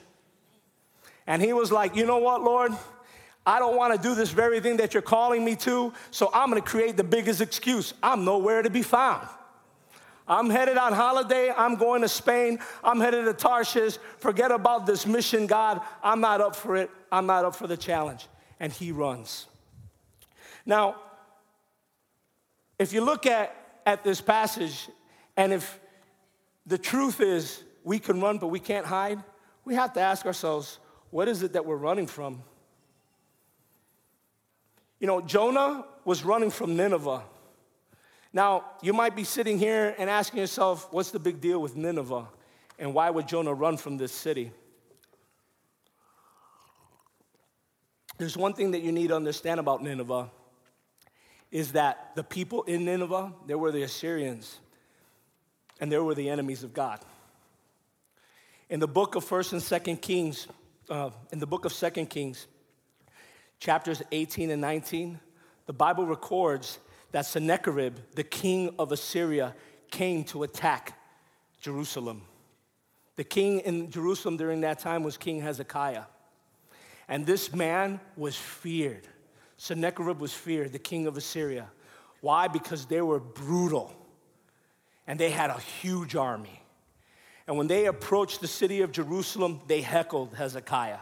And 1.27 1.41
he 1.41 1.53
was 1.53 1.71
like, 1.71 1.95
you 1.95 2.05
know 2.05 2.17
what, 2.17 2.41
Lord? 2.41 2.71
I 3.45 3.59
don't 3.59 3.75
want 3.75 3.95
to 3.95 4.01
do 4.01 4.13
this 4.13 4.29
very 4.29 4.59
thing 4.59 4.77
that 4.77 4.93
you're 4.93 5.01
calling 5.01 5.43
me 5.43 5.55
to, 5.57 5.93
so 6.11 6.29
I'm 6.33 6.49
going 6.49 6.61
to 6.61 6.67
create 6.67 6.95
the 6.95 7.03
biggest 7.03 7.41
excuse. 7.41 7.93
I'm 8.03 8.23
nowhere 8.23 8.61
to 8.61 8.69
be 8.69 8.83
found. 8.83 9.27
I'm 10.27 10.49
headed 10.49 10.77
on 10.77 10.93
holiday. 10.93 11.51
I'm 11.51 11.75
going 11.75 12.03
to 12.03 12.07
Spain. 12.07 12.59
I'm 12.83 12.99
headed 12.99 13.25
to 13.25 13.33
Tarshish. 13.33 13.97
Forget 14.19 14.51
about 14.51 14.85
this 14.85 15.05
mission, 15.05 15.47
God. 15.47 15.81
I'm 16.03 16.21
not 16.21 16.39
up 16.39 16.55
for 16.55 16.75
it. 16.75 16.91
I'm 17.11 17.25
not 17.25 17.43
up 17.43 17.55
for 17.55 17.67
the 17.67 17.75
challenge. 17.75 18.27
And 18.59 18.71
he 18.71 18.91
runs. 18.91 19.47
Now, 20.65 20.95
if 22.77 22.93
you 22.93 23.01
look 23.01 23.25
at, 23.25 23.55
at 23.85 24.03
this 24.03 24.21
passage, 24.21 24.87
and 25.35 25.51
if 25.51 25.79
the 26.65 26.77
truth 26.77 27.19
is 27.19 27.63
we 27.83 27.97
can 27.97 28.21
run, 28.21 28.37
but 28.37 28.47
we 28.47 28.59
can't 28.59 28.85
hide, 28.85 29.19
we 29.65 29.75
have 29.75 29.93
to 29.93 29.99
ask 29.99 30.25
ourselves 30.25 30.79
what 31.09 31.27
is 31.27 31.43
it 31.43 31.53
that 31.53 31.65
we're 31.65 31.75
running 31.75 32.07
from? 32.07 32.43
You 35.01 35.07
know, 35.07 35.19
Jonah 35.19 35.83
was 36.05 36.23
running 36.23 36.51
from 36.51 36.75
Nineveh. 36.77 37.23
Now, 38.31 38.65
you 38.83 38.93
might 38.93 39.15
be 39.15 39.23
sitting 39.23 39.57
here 39.57 39.95
and 39.97 40.07
asking 40.11 40.39
yourself, 40.39 40.87
what's 40.91 41.09
the 41.09 41.17
big 41.17 41.41
deal 41.41 41.59
with 41.59 41.75
Nineveh? 41.75 42.27
And 42.77 42.93
why 42.93 43.09
would 43.09 43.27
Jonah 43.27 43.53
run 43.53 43.77
from 43.77 43.97
this 43.97 44.11
city? 44.11 44.51
There's 48.19 48.37
one 48.37 48.53
thing 48.53 48.71
that 48.71 48.83
you 48.83 48.91
need 48.91 49.07
to 49.07 49.15
understand 49.15 49.59
about 49.59 49.81
Nineveh 49.81 50.29
is 51.49 51.71
that 51.71 52.11
the 52.13 52.23
people 52.23 52.61
in 52.63 52.85
Nineveh, 52.85 53.33
they 53.47 53.55
were 53.55 53.71
the 53.71 53.81
Assyrians, 53.81 54.59
and 55.79 55.91
they 55.91 55.97
were 55.97 56.13
the 56.13 56.29
enemies 56.29 56.63
of 56.63 56.75
God. 56.75 56.99
In 58.69 58.79
the 58.79 58.87
book 58.87 59.15
of 59.15 59.23
First 59.23 59.51
and 59.51 59.63
Second 59.63 60.03
Kings, 60.03 60.47
uh, 60.91 61.09
in 61.31 61.39
the 61.39 61.47
book 61.47 61.65
of 61.65 61.73
Second 61.73 62.11
Kings, 62.11 62.45
chapters 63.61 64.01
18 64.11 64.49
and 64.49 64.59
19, 64.59 65.19
the 65.67 65.73
Bible 65.73 66.05
records 66.05 66.79
that 67.11 67.27
Sennacherib, 67.27 67.95
the 68.15 68.23
king 68.23 68.73
of 68.79 68.91
Assyria, 68.91 69.53
came 69.91 70.23
to 70.25 70.43
attack 70.43 70.99
Jerusalem. 71.61 72.23
The 73.17 73.23
king 73.23 73.59
in 73.59 73.91
Jerusalem 73.91 74.35
during 74.35 74.61
that 74.61 74.79
time 74.79 75.03
was 75.03 75.15
King 75.15 75.41
Hezekiah. 75.41 76.05
And 77.07 77.25
this 77.25 77.53
man 77.53 77.99
was 78.17 78.35
feared. 78.35 79.07
Sennacherib 79.57 80.19
was 80.19 80.33
feared, 80.33 80.73
the 80.73 80.79
king 80.79 81.05
of 81.05 81.15
Assyria. 81.15 81.69
Why? 82.21 82.47
Because 82.47 82.85
they 82.85 83.01
were 83.01 83.19
brutal 83.19 83.93
and 85.05 85.19
they 85.19 85.29
had 85.29 85.51
a 85.51 85.59
huge 85.59 86.15
army. 86.15 86.63
And 87.45 87.57
when 87.57 87.67
they 87.67 87.85
approached 87.85 88.41
the 88.41 88.47
city 88.47 88.81
of 88.81 88.91
Jerusalem, 88.91 89.61
they 89.67 89.81
heckled 89.81 90.33
Hezekiah. 90.33 90.99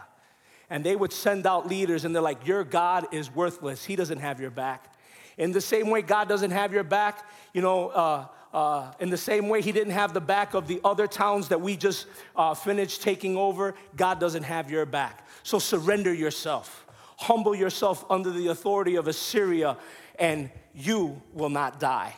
And 0.70 0.84
they 0.84 0.94
would 0.94 1.12
send 1.12 1.46
out 1.46 1.68
leaders 1.68 2.04
and 2.04 2.14
they're 2.14 2.22
like, 2.22 2.46
Your 2.46 2.64
God 2.64 3.08
is 3.12 3.34
worthless. 3.34 3.84
He 3.84 3.96
doesn't 3.96 4.20
have 4.20 4.40
your 4.40 4.50
back. 4.50 4.94
In 5.36 5.52
the 5.52 5.60
same 5.60 5.90
way, 5.90 6.02
God 6.02 6.28
doesn't 6.28 6.52
have 6.52 6.72
your 6.72 6.84
back, 6.84 7.28
you 7.52 7.62
know, 7.62 7.88
uh, 7.88 8.26
uh, 8.52 8.92
in 9.00 9.10
the 9.10 9.16
same 9.16 9.48
way 9.48 9.62
He 9.62 9.72
didn't 9.72 9.92
have 9.92 10.12
the 10.12 10.20
back 10.20 10.54
of 10.54 10.66
the 10.66 10.80
other 10.84 11.06
towns 11.06 11.48
that 11.48 11.60
we 11.60 11.76
just 11.76 12.06
uh, 12.36 12.54
finished 12.54 13.02
taking 13.02 13.36
over, 13.36 13.74
God 13.96 14.20
doesn't 14.20 14.42
have 14.42 14.70
your 14.70 14.86
back. 14.86 15.26
So 15.42 15.58
surrender 15.58 16.12
yourself, 16.12 16.86
humble 17.16 17.54
yourself 17.54 18.04
under 18.10 18.30
the 18.30 18.48
authority 18.48 18.96
of 18.96 19.08
Assyria, 19.08 19.76
and 20.18 20.50
you 20.74 21.22
will 21.32 21.48
not 21.48 21.80
die. 21.80 22.14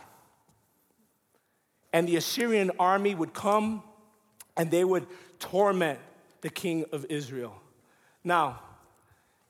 And 1.93 2.09
the 2.09 2.17
Assyrian 2.17 2.71
army 2.79 3.15
would 3.15 3.35
come 3.35 3.83
and 4.57 4.71
they 4.71 4.85
would 4.85 5.07
torment 5.39 5.99
the 6.41 6.51
king 6.51 6.85
of 6.93 7.07
Israel. 7.09 7.62
Now, 8.25 8.61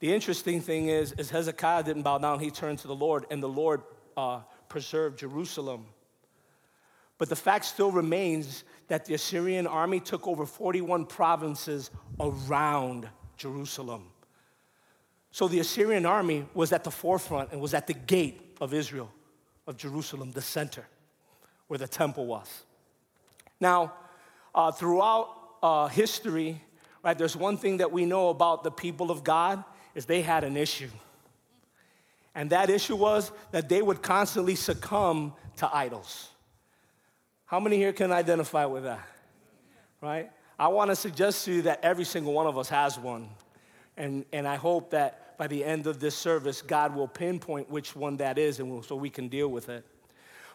the 0.01 0.13
interesting 0.13 0.61
thing 0.61 0.89
is, 0.89 1.13
is 1.13 1.31
Hezekiah 1.31 1.85
didn't 1.85 2.03
bow 2.03 2.19
down, 2.19 2.41
he 2.41 2.51
turned 2.51 2.81
to 2.81 2.89
the 2.89 2.95
Lord, 2.95 3.27
and 3.31 3.43
the 3.43 3.49
Lord 3.49 3.83
uh, 4.17 4.41
preserved 4.69 5.19
Jerusalem. 5.19 5.87
But 7.19 7.29
the 7.29 7.37
fact 7.37 7.67
still 7.67 7.93
remains 7.93 8.65
that 8.89 9.05
the 9.05 9.15
Assyrian 9.15 9.67
army 9.67 10.01
took 10.01 10.27
over 10.27 10.45
41 10.45 11.07
provinces 11.07 11.91
around 12.19 13.09
Jerusalem. 13.37 14.09
So 15.31 15.49
the 15.49 15.61
Assyrian 15.61 16.05
army 16.05 16.47
was 16.53 16.73
at 16.73 16.85
the 16.85 16.91
forefront 16.91 17.53
and 17.53 17.61
was 17.61 17.75
at 17.75 17.87
the 17.87 17.95
gate 17.95 18.57
of 18.61 18.75
Israel, 18.75 19.11
of 19.67 19.77
Jerusalem, 19.77 20.33
the 20.33 20.43
center 20.43 20.85
where 21.69 21.79
the 21.79 21.89
temple 21.89 22.27
was. 22.27 22.65
Now, 23.61 23.95
uh, 24.55 24.73
throughout 24.73 25.29
uh, 25.63 25.87
history, 25.87 26.61
right, 27.03 27.17
there's 27.17 27.37
one 27.37 27.57
thing 27.57 27.79
that 27.79 27.93
we 27.93 28.07
know 28.07 28.29
about 28.29 28.65
the 28.65 28.71
people 28.71 29.11
of 29.11 29.25
God 29.25 29.63
is 29.95 30.07
they 30.07 30.23
had 30.23 30.45
an 30.45 30.57
issue. 30.57 30.89
And 32.35 32.51
that 32.51 32.71
issue 32.71 32.97
was 32.97 33.31
that 33.51 33.69
they 33.69 33.83
would 33.83 34.03
constantly 34.03 34.55
succumb 34.55 35.35
to 35.57 35.75
idols. 35.75 36.29
How 37.45 37.61
many 37.61 37.77
here 37.77 37.93
can 37.93 38.11
identify 38.11 38.65
with 38.65 38.85
that? 38.85 39.07
Right? 40.01 40.31
I 40.59 40.69
want 40.69 40.91
to 40.91 40.97
suggest 40.97 41.45
to 41.45 41.53
you 41.53 41.63
that 41.63 41.81
every 41.83 42.05
single 42.05 42.33
one 42.33 42.47
of 42.47 42.57
us 42.57 42.69
has 42.71 42.99
one. 42.99 43.29
And, 43.97 44.25
and 44.33 44.49
I 44.49 44.57
hope 44.57 44.91
that 44.91 45.37
by 45.37 45.47
the 45.47 45.65
end 45.65 45.87
of 45.87 46.01
this 46.01 46.15
service, 46.15 46.63
God 46.63 46.95
will 46.95 47.09
pinpoint 47.09 47.69
which 47.69 47.95
one 47.95 48.17
that 48.19 48.39
is 48.39 48.59
and 48.59 48.71
we'll, 48.71 48.83
so 48.83 48.97
we 48.97 49.11
can 49.11 49.29
deal 49.29 49.49
with 49.49 49.69
it. 49.69 49.85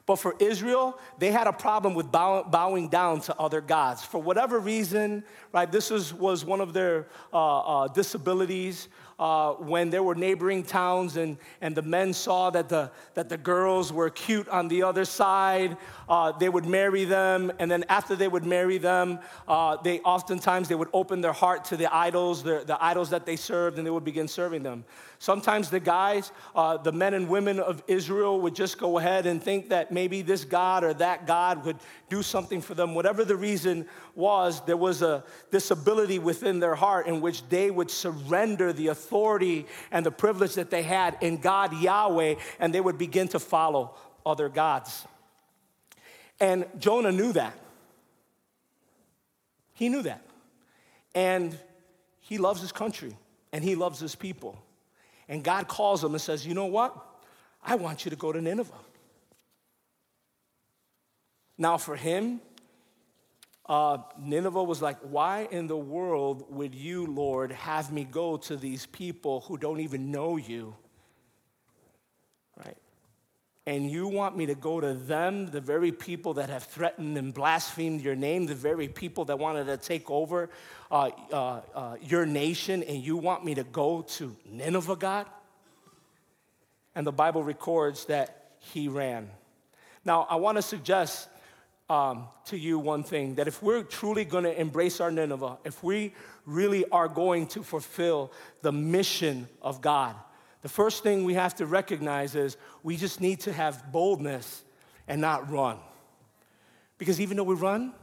But 0.07 0.15
for 0.15 0.35
Israel, 0.39 0.97
they 1.19 1.31
had 1.33 1.47
a 1.47 1.53
problem 1.53 1.93
with 1.93 2.09
bow, 2.11 2.43
bowing 2.43 2.87
down 2.87 3.19
to 3.21 3.37
other 3.37 3.59
gods. 3.59 4.05
For 4.05 4.21
whatever 4.21 4.57
reason, 4.57 5.23
right, 5.51 5.69
this 5.69 5.89
was, 5.89 6.13
was 6.13 6.45
one 6.45 6.61
of 6.61 6.71
their 6.71 7.07
uh, 7.33 7.59
uh, 7.59 7.87
disabilities 7.89 8.87
uh, 9.19 9.53
when 9.53 9.89
there 9.89 10.03
were 10.03 10.13
neighboring 10.13 10.61
towns 10.63 11.17
and, 11.17 11.37
and 11.61 11.73
the 11.73 11.81
men 11.81 12.13
saw 12.13 12.51
that 12.51 12.69
the, 12.69 12.91
that 13.15 13.29
the 13.29 13.37
girls 13.37 13.91
were 13.91 14.11
cute 14.11 14.47
on 14.49 14.67
the 14.67 14.83
other 14.83 15.05
side, 15.05 15.75
uh, 16.07 16.31
they 16.33 16.49
would 16.49 16.65
marry 16.65 17.03
them. 17.03 17.51
And 17.57 17.69
then 17.69 17.83
after 17.89 18.15
they 18.15 18.27
would 18.27 18.45
marry 18.45 18.77
them, 18.77 19.19
uh, 19.47 19.77
they 19.77 20.01
oftentimes 20.01 20.67
they 20.67 20.75
would 20.75 20.89
open 20.93 21.21
their 21.21 21.33
heart 21.33 21.65
to 21.65 21.77
the 21.77 21.93
idols, 21.93 22.43
the, 22.43 22.63
the 22.65 22.77
idols 22.83 23.09
that 23.09 23.25
they 23.25 23.35
served, 23.35 23.79
and 23.79 23.87
they 23.87 23.91
would 23.91 24.05
begin 24.05 24.27
serving 24.27 24.61
them. 24.61 24.85
Sometimes 25.19 25.71
the 25.71 25.79
guys, 25.79 26.31
uh, 26.55 26.77
the 26.77 26.91
men 26.91 27.15
and 27.15 27.27
women 27.27 27.59
of 27.59 27.81
Israel 27.87 28.39
would 28.41 28.53
just 28.53 28.77
go 28.77 28.99
ahead 28.99 29.25
and 29.25 29.41
think 29.41 29.69
that 29.69 29.91
maybe 29.91 30.21
this 30.21 30.45
God 30.45 30.83
or 30.83 30.93
that 30.93 31.25
God 31.25 31.65
would 31.65 31.77
do 32.07 32.21
something 32.21 32.61
for 32.61 32.75
them. 32.75 32.93
Whatever 32.93 33.25
the 33.25 33.35
reason 33.35 33.87
was, 34.13 34.61
there 34.65 34.77
was 34.77 35.01
a 35.01 35.23
disability 35.49 36.19
within 36.19 36.59
their 36.59 36.75
heart 36.75 37.07
in 37.07 37.19
which 37.19 37.49
they 37.49 37.71
would 37.71 37.89
surrender 37.89 38.71
the 38.71 38.89
authority 38.89 39.06
and 39.11 40.05
the 40.05 40.11
privilege 40.11 40.55
that 40.55 40.69
they 40.69 40.83
had 40.83 41.17
in 41.21 41.37
God 41.37 41.73
Yahweh 41.73 42.35
and 42.59 42.73
they 42.73 42.81
would 42.81 42.97
begin 42.97 43.27
to 43.29 43.39
follow 43.39 43.95
other 44.25 44.49
gods. 44.49 45.05
And 46.39 46.65
Jonah 46.77 47.11
knew 47.11 47.33
that. 47.33 47.57
He 49.73 49.89
knew 49.89 50.01
that. 50.03 50.21
And 51.15 51.57
he 52.19 52.37
loves 52.37 52.61
his 52.61 52.71
country 52.71 53.15
and 53.51 53.63
he 53.63 53.75
loves 53.75 53.99
his 53.99 54.15
people. 54.15 54.57
And 55.29 55.43
God 55.43 55.67
calls 55.67 56.03
him 56.03 56.13
and 56.13 56.21
says, 56.21 56.45
You 56.45 56.53
know 56.53 56.65
what? 56.65 56.95
I 57.63 57.75
want 57.75 58.05
you 58.05 58.11
to 58.11 58.15
go 58.15 58.31
to 58.31 58.41
Nineveh. 58.41 58.73
Now, 61.57 61.77
for 61.77 61.95
him, 61.95 62.39
uh, 63.69 63.97
Nineveh 64.17 64.63
was 64.63 64.81
like, 64.81 64.97
Why 64.99 65.47
in 65.51 65.67
the 65.67 65.77
world 65.77 66.45
would 66.49 66.73
you, 66.73 67.05
Lord, 67.05 67.51
have 67.51 67.91
me 67.91 68.05
go 68.05 68.37
to 68.37 68.55
these 68.55 68.85
people 68.85 69.41
who 69.41 69.57
don't 69.57 69.81
even 69.81 70.11
know 70.11 70.37
you? 70.37 70.75
Right? 72.55 72.77
And 73.65 73.91
you 73.91 74.07
want 74.07 74.37
me 74.37 74.45
to 74.45 74.55
go 74.55 74.79
to 74.79 74.93
them, 74.93 75.47
the 75.47 75.59
very 75.59 75.91
people 75.91 76.35
that 76.35 76.49
have 76.49 76.63
threatened 76.63 77.17
and 77.17 77.33
blasphemed 77.33 78.01
your 78.01 78.15
name, 78.15 78.45
the 78.45 78.55
very 78.55 78.87
people 78.87 79.25
that 79.25 79.37
wanted 79.37 79.65
to 79.65 79.75
take 79.75 80.09
over 80.09 80.49
uh, 80.89 81.09
uh, 81.33 81.61
uh, 81.75 81.95
your 82.01 82.25
nation, 82.25 82.81
and 82.83 83.03
you 83.03 83.17
want 83.17 83.43
me 83.43 83.55
to 83.55 83.65
go 83.65 84.03
to 84.03 84.33
Nineveh, 84.49 84.95
God? 84.95 85.25
And 86.95 87.05
the 87.05 87.11
Bible 87.11 87.43
records 87.43 88.05
that 88.05 88.53
he 88.59 88.87
ran. 88.87 89.29
Now, 90.05 90.25
I 90.29 90.37
want 90.37 90.57
to 90.57 90.61
suggest 90.61 91.27
um, 91.89 92.27
to 92.45 92.57
you 92.57 92.79
one 92.79 93.03
thing 93.03 93.35
that 93.35 93.47
if 93.47 93.63
we're 93.63 93.83
truly 93.83 94.25
going 94.25 94.43
to 94.43 94.59
embrace 94.59 94.99
our 94.99 95.11
Nineveh, 95.11 95.57
if 95.63 95.83
we 95.83 96.13
really 96.45 96.87
are 96.89 97.07
going 97.07 97.47
to 97.47 97.63
fulfill 97.63 98.31
the 98.61 98.71
mission 98.71 99.47
of 99.61 99.81
God, 99.81 100.15
the 100.61 100.69
first 100.69 101.03
thing 101.03 101.23
we 101.23 101.35
have 101.35 101.55
to 101.55 101.65
recognize 101.65 102.35
is 102.35 102.57
we 102.83 102.97
just 102.97 103.21
need 103.21 103.41
to 103.41 103.53
have 103.53 103.91
boldness 103.91 104.63
and 105.07 105.21
not 105.21 105.49
run. 105.49 105.77
Because 106.97 107.21
even 107.21 107.37
though 107.37 107.43
we 107.43 107.55
run, 107.55 107.93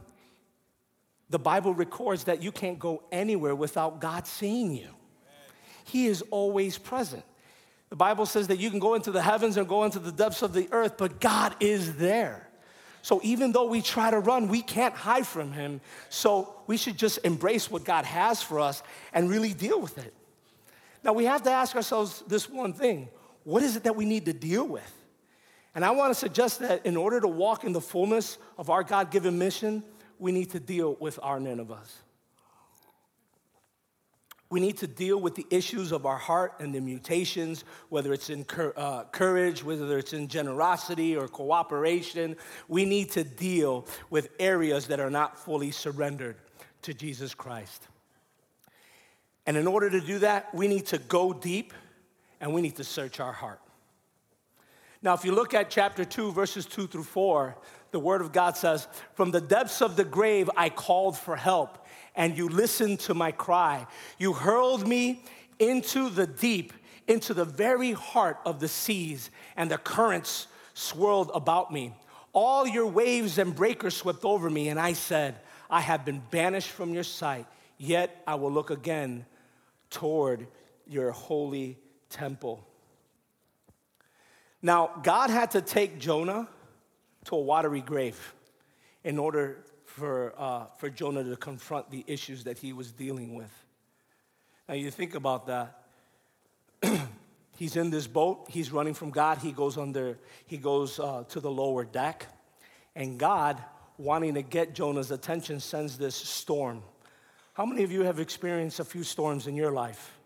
the 1.29 1.39
Bible 1.39 1.73
records 1.73 2.23
that 2.25 2.41
you 2.41 2.51
can't 2.51 2.79
go 2.79 3.03
anywhere 3.11 3.55
without 3.55 3.99
God 3.99 4.25
seeing 4.25 4.73
you. 4.73 4.89
He 5.83 6.07
is 6.07 6.23
always 6.31 6.77
present. 6.77 7.23
The 7.89 7.95
Bible 7.95 8.25
says 8.25 8.47
that 8.47 8.57
you 8.57 8.71
can 8.71 8.79
go 8.79 8.95
into 8.95 9.11
the 9.11 9.21
heavens 9.21 9.57
and 9.57 9.67
go 9.67 9.83
into 9.83 9.99
the 9.99 10.11
depths 10.11 10.41
of 10.41 10.53
the 10.53 10.67
earth, 10.71 10.97
but 10.97 11.19
God 11.19 11.55
is 11.59 11.95
there. 11.97 12.49
So 13.05 13.19
even 13.21 13.51
though 13.51 13.67
we 13.67 13.83
try 13.83 14.09
to 14.09 14.17
run, 14.17 14.47
we 14.47 14.63
can't 14.63 14.95
hide 14.95 15.27
from 15.27 15.51
Him. 15.51 15.79
So 16.09 16.55
we 16.65 16.75
should 16.75 16.97
just 16.97 17.19
embrace 17.23 17.69
what 17.69 17.83
God 17.83 18.03
has 18.03 18.41
for 18.41 18.59
us 18.59 18.81
and 19.13 19.29
really 19.29 19.53
deal 19.53 19.79
with 19.79 19.99
it. 19.99 20.11
Now 21.03 21.13
we 21.13 21.25
have 21.25 21.43
to 21.43 21.51
ask 21.51 21.75
ourselves 21.75 22.23
this 22.27 22.49
one 22.49 22.73
thing 22.73 23.09
what 23.43 23.61
is 23.61 23.75
it 23.75 23.83
that 23.83 23.95
we 23.95 24.05
need 24.05 24.25
to 24.25 24.33
deal 24.33 24.67
with? 24.67 24.91
And 25.75 25.85
I 25.85 25.91
want 25.91 26.15
to 26.15 26.19
suggest 26.19 26.61
that 26.61 26.83
in 26.83 26.97
order 26.97 27.21
to 27.21 27.27
walk 27.27 27.63
in 27.63 27.73
the 27.73 27.79
fullness 27.79 28.39
of 28.57 28.71
our 28.71 28.81
God 28.81 29.11
given 29.11 29.37
mission, 29.37 29.83
we 30.17 30.31
need 30.31 30.49
to 30.53 30.59
deal 30.59 30.97
with 30.99 31.19
our 31.21 31.37
Ninevehs. 31.37 31.91
We 34.55 34.61
need 34.61 34.77
to 34.77 34.87
deal 34.87 35.19
with 35.19 35.35
the 35.35 35.45
issues 35.49 35.91
of 35.91 36.05
our 36.05 36.15
heart 36.15 36.53
and 36.61 36.73
the 36.73 36.79
mutations, 36.79 37.65
whether 37.89 38.13
it's 38.13 38.29
in 38.29 38.45
uh, 38.77 39.03
courage, 39.11 39.65
whether 39.65 39.97
it's 39.97 40.13
in 40.13 40.29
generosity 40.29 41.13
or 41.13 41.27
cooperation. 41.27 42.37
We 42.69 42.85
need 42.85 43.11
to 43.11 43.25
deal 43.25 43.85
with 44.09 44.29
areas 44.39 44.87
that 44.87 45.01
are 45.01 45.09
not 45.09 45.37
fully 45.37 45.71
surrendered 45.71 46.37
to 46.83 46.93
Jesus 46.93 47.33
Christ. 47.33 47.85
And 49.45 49.57
in 49.57 49.67
order 49.67 49.89
to 49.89 49.99
do 49.99 50.19
that, 50.19 50.55
we 50.55 50.69
need 50.69 50.85
to 50.85 50.99
go 50.99 51.33
deep 51.33 51.73
and 52.39 52.53
we 52.53 52.61
need 52.61 52.77
to 52.77 52.85
search 52.85 53.19
our 53.19 53.33
heart. 53.33 53.59
Now, 55.01 55.15
if 55.15 55.25
you 55.25 55.33
look 55.33 55.53
at 55.53 55.69
chapter 55.69 56.05
2, 56.05 56.31
verses 56.31 56.65
2 56.65 56.87
through 56.87 57.03
4, 57.03 57.57
the 57.91 57.99
word 57.99 58.21
of 58.21 58.31
God 58.31 58.55
says, 58.55 58.87
From 59.15 59.31
the 59.31 59.41
depths 59.41 59.81
of 59.81 59.97
the 59.97 60.05
grave 60.05 60.49
I 60.55 60.69
called 60.69 61.17
for 61.17 61.35
help, 61.35 61.84
and 62.15 62.37
you 62.37 62.47
listened 62.49 62.99
to 63.01 63.13
my 63.13 63.31
cry. 63.31 63.87
You 64.17 64.33
hurled 64.33 64.87
me 64.87 65.23
into 65.59 66.09
the 66.09 66.27
deep, 66.27 66.73
into 67.07 67.33
the 67.33 67.45
very 67.45 67.91
heart 67.93 68.39
of 68.45 68.59
the 68.59 68.67
seas, 68.67 69.29
and 69.55 69.69
the 69.69 69.77
currents 69.77 70.47
swirled 70.73 71.31
about 71.33 71.71
me. 71.71 71.93
All 72.33 72.67
your 72.67 72.87
waves 72.87 73.37
and 73.37 73.55
breakers 73.55 73.95
swept 73.95 74.25
over 74.25 74.49
me, 74.49 74.69
and 74.69 74.79
I 74.79 74.93
said, 74.93 75.39
I 75.69 75.81
have 75.81 76.05
been 76.05 76.21
banished 76.31 76.69
from 76.69 76.93
your 76.93 77.03
sight, 77.03 77.45
yet 77.77 78.21
I 78.27 78.35
will 78.35 78.51
look 78.51 78.69
again 78.69 79.25
toward 79.89 80.47
your 80.87 81.11
holy 81.11 81.77
temple. 82.09 82.67
Now, 84.61 84.91
God 85.03 85.29
had 85.29 85.51
to 85.51 85.61
take 85.61 85.99
Jonah 85.99 86.47
to 87.25 87.35
a 87.35 87.41
watery 87.41 87.81
grave 87.81 88.33
in 89.03 89.19
order 89.19 89.63
for, 89.95 90.33
uh, 90.37 90.65
for 90.77 90.89
Jonah 90.89 91.23
to 91.23 91.37
confront 91.37 91.89
the 91.89 92.03
issues 92.05 92.43
that 92.43 92.57
he 92.57 92.73
was 92.73 92.91
dealing 92.91 93.33
with. 93.33 93.51
Now, 94.67 94.75
you 94.75 94.91
think 94.91 95.15
about 95.15 95.47
that. 95.47 95.83
he's 97.57 97.77
in 97.77 97.91
this 97.91 98.05
boat, 98.05 98.47
he's 98.49 98.73
running 98.73 98.93
from 98.93 99.09
God, 99.11 99.37
he 99.37 99.53
goes 99.53 99.77
under, 99.77 100.17
he 100.47 100.57
goes 100.57 100.99
uh, 100.99 101.23
to 101.29 101.39
the 101.39 101.49
lower 101.49 101.85
deck, 101.85 102.27
and 102.93 103.17
God, 103.17 103.63
wanting 103.97 104.33
to 104.33 104.41
get 104.41 104.75
Jonah's 104.75 105.11
attention, 105.11 105.61
sends 105.61 105.97
this 105.97 106.15
storm. 106.15 106.83
How 107.53 107.65
many 107.65 107.83
of 107.83 107.91
you 107.91 108.01
have 108.01 108.19
experienced 108.19 108.81
a 108.81 108.85
few 108.85 109.03
storms 109.03 109.47
in 109.47 109.55
your 109.55 109.71
life, 109.71 110.17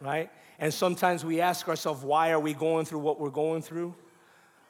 right? 0.00 0.30
And 0.60 0.72
sometimes 0.72 1.24
we 1.24 1.40
ask 1.40 1.68
ourselves, 1.68 2.04
why 2.04 2.30
are 2.30 2.40
we 2.40 2.54
going 2.54 2.84
through 2.84 3.00
what 3.00 3.18
we're 3.18 3.30
going 3.30 3.62
through? 3.62 3.96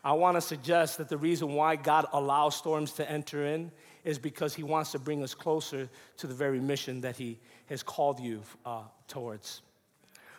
I 0.02 0.12
want 0.12 0.38
to 0.38 0.40
suggest 0.40 0.96
that 0.98 1.10
the 1.10 1.18
reason 1.18 1.52
why 1.52 1.76
God 1.76 2.06
allows 2.14 2.56
storms 2.56 2.92
to 2.92 3.10
enter 3.10 3.44
in 3.44 3.70
is 4.04 4.18
because 4.18 4.54
He 4.54 4.62
wants 4.62 4.92
to 4.92 4.98
bring 4.98 5.22
us 5.22 5.34
closer 5.34 5.88
to 6.18 6.26
the 6.26 6.34
very 6.34 6.60
mission 6.60 7.00
that 7.02 7.16
He 7.16 7.38
has 7.66 7.82
called 7.82 8.20
you 8.20 8.42
uh, 8.64 8.82
towards. 9.06 9.62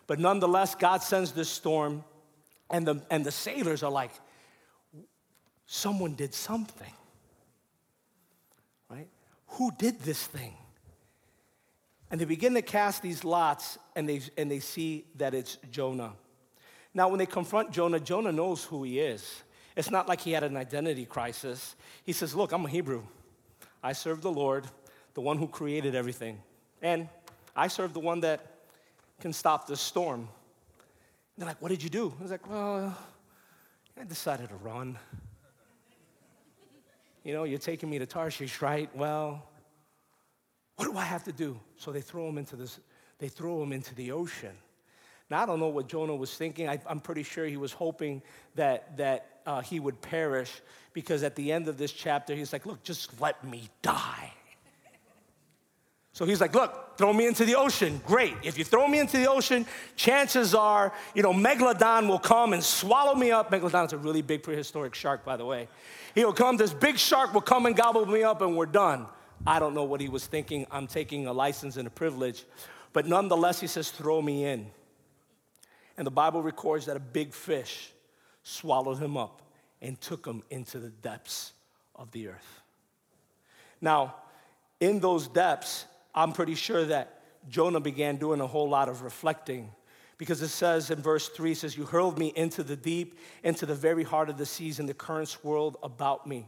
But 0.08 0.20
nonetheless, 0.20 0.76
God 0.76 1.04
sends 1.04 1.32
this 1.34 1.50
storm, 1.50 2.04
and 2.70 2.86
the, 2.88 3.02
and 3.12 3.24
the 3.24 3.32
sailors 3.32 3.84
are 3.84 3.92
like, 3.92 4.12
someone 5.68 6.16
did 6.16 6.34
something, 6.34 6.92
right? 8.90 9.08
Who 9.50 9.72
did 9.78 10.00
this 10.00 10.26
thing? 10.26 10.56
And 12.10 12.20
they 12.20 12.26
begin 12.26 12.56
to 12.56 12.64
cast 12.64 13.04
these 13.04 13.24
lots, 13.24 13.78
and 13.96 14.10
they, 14.10 14.22
and 14.36 14.50
they 14.50 14.60
see 14.60 15.06
that 15.18 15.36
it's 15.36 15.58
Jonah. 15.70 16.14
Now, 16.94 17.10
when 17.10 17.20
they 17.20 17.28
confront 17.28 17.72
Jonah, 17.72 18.00
Jonah 18.00 18.32
knows 18.32 18.64
who 18.64 18.84
he 18.84 19.00
is. 19.00 19.44
It's 19.76 19.92
not 19.92 20.08
like 20.08 20.22
he 20.22 20.32
had 20.32 20.44
an 20.44 20.58
identity 20.58 21.06
crisis. 21.06 21.76
He 22.04 22.14
says, 22.14 22.36
Look, 22.36 22.52
I'm 22.52 22.66
a 22.66 22.70
Hebrew. 22.70 23.04
I 23.84 23.94
serve 23.94 24.22
the 24.22 24.32
Lord, 24.32 24.66
the 25.14 25.22
one 25.22 25.38
who 25.38 25.48
created 25.48 25.96
everything. 25.96 26.42
And 26.82 27.08
I 27.56 27.68
serve 27.68 27.94
the 27.94 28.00
one 28.00 28.22
that 28.22 28.46
can 29.20 29.34
stop 29.34 29.68
the 29.68 29.76
storm. 29.76 30.22
And 30.22 30.28
they're 31.38 31.48
like, 31.48 31.62
What 31.62 31.70
did 31.70 31.84
you 31.84 31.90
do? 31.90 32.14
I 32.20 32.22
was 32.22 32.32
like, 32.32 32.50
Well, 32.50 32.98
I 34.00 34.04
decided 34.04 34.50
to 34.50 34.56
run. 34.56 34.98
You 37.24 37.34
know, 37.34 37.44
you're 37.44 37.60
taking 37.60 37.90
me 37.90 38.00
to 38.00 38.06
Tarshish, 38.06 38.62
right? 38.62 38.90
Well, 38.96 39.44
what 40.78 40.86
do 40.86 40.98
I 40.98 41.04
have 41.04 41.26
to 41.26 41.34
do? 41.34 41.60
So 41.76 41.92
they 41.92 42.02
throw 42.02 42.30
him 42.30 42.38
into 42.38 42.56
this, 42.56 42.80
they 43.20 43.28
throw 43.28 43.62
him 43.62 43.74
into 43.74 43.94
the 43.96 44.12
ocean. 44.12 44.56
Now, 45.30 45.44
I 45.44 45.46
don't 45.46 45.60
know 45.60 45.68
what 45.68 45.88
Jonah 45.88 46.16
was 46.16 46.34
thinking. 46.34 46.68
I, 46.68 46.80
am 46.90 47.02
pretty 47.02 47.24
sure 47.24 47.46
he 47.46 47.58
was 47.58 47.72
hoping 47.72 48.22
that, 48.56 48.98
that 48.98 49.39
uh, 49.50 49.62
he 49.62 49.80
would 49.80 50.00
perish 50.00 50.62
because 50.94 51.24
at 51.24 51.36
the 51.36 51.52
end 51.52 51.68
of 51.68 51.76
this 51.76 51.92
chapter, 51.92 52.36
he's 52.36 52.54
like, 52.54 52.68
Look, 52.68 52.84
just 52.84 53.20
let 53.20 53.44
me 53.44 53.68
die. 53.82 54.32
So 56.14 56.26
he's 56.26 56.40
like, 56.40 56.54
Look, 56.54 56.98
throw 57.00 57.12
me 57.12 57.26
into 57.26 57.46
the 57.46 57.56
ocean. 57.56 58.00
Great. 58.06 58.36
If 58.44 58.60
you 58.60 58.64
throw 58.64 58.88
me 58.88 59.00
into 59.00 59.18
the 59.18 59.28
ocean, 59.28 59.66
chances 59.96 60.54
are, 60.54 60.94
you 61.16 61.24
know, 61.24 61.34
Megalodon 61.34 62.08
will 62.08 62.20
come 62.20 62.54
and 62.54 62.64
swallow 62.64 63.16
me 63.16 63.32
up. 63.32 63.50
Megalodon's 63.50 63.92
a 63.94 63.98
really 63.98 64.22
big 64.22 64.44
prehistoric 64.44 64.94
shark, 64.94 65.26
by 65.26 65.36
the 65.36 65.46
way. 65.46 65.68
He'll 66.14 66.34
come, 66.34 66.58
this 66.58 66.74
big 66.74 67.00
shark 67.00 67.34
will 67.34 67.42
come 67.42 67.66
and 67.66 67.76
gobble 67.76 68.06
me 68.06 68.22
up, 68.22 68.44
and 68.44 68.56
we're 68.56 68.68
done. 68.68 69.08
I 69.48 69.58
don't 69.58 69.74
know 69.74 69.86
what 69.86 70.00
he 70.00 70.10
was 70.10 70.28
thinking. 70.28 70.68
I'm 70.70 70.86
taking 70.86 71.26
a 71.26 71.34
license 71.34 71.76
and 71.78 71.88
a 71.88 71.92
privilege. 71.92 72.46
But 72.94 73.08
nonetheless, 73.08 73.60
he 73.60 73.68
says, 73.68 73.90
Throw 73.90 74.22
me 74.22 74.46
in. 74.46 74.68
And 75.98 76.06
the 76.06 76.12
Bible 76.12 76.44
records 76.44 76.86
that 76.86 76.98
a 76.98 77.00
big 77.00 77.34
fish 77.34 77.94
swallowed 78.44 79.00
him 79.00 79.18
up 79.18 79.42
and 79.82 80.00
took 80.00 80.26
him 80.26 80.44
into 80.50 80.80
the 80.80 80.90
depths 80.90 81.54
of 81.96 82.12
the 82.12 82.28
earth. 82.28 82.62
Now, 83.82 84.16
in 84.80 85.00
those 85.00 85.28
depths, 85.28 85.86
I'm 86.14 86.34
pretty 86.34 86.56
sure 86.56 86.86
that 86.86 87.22
Jonah 87.50 87.80
began 87.80 88.18
doing 88.18 88.42
a 88.42 88.48
whole 88.48 88.70
lot 88.70 88.90
of 88.90 89.02
reflecting 89.02 89.72
because 90.18 90.42
it 90.42 90.50
says 90.50 90.92
in 90.92 91.02
verse 91.02 91.30
3 91.30 91.54
says 91.54 91.78
you 91.78 91.86
hurled 91.86 92.20
me 92.20 92.34
into 92.36 92.64
the 92.64 92.76
deep 92.76 93.18
into 93.44 93.66
the 93.66 93.76
very 93.76 94.04
heart 94.04 94.30
of 94.30 94.38
the 94.38 94.46
seas 94.46 94.80
and 94.80 94.90
the 94.90 94.94
currents 94.94 95.32
swirled 95.32 95.78
about 95.82 96.28
me. 96.28 96.48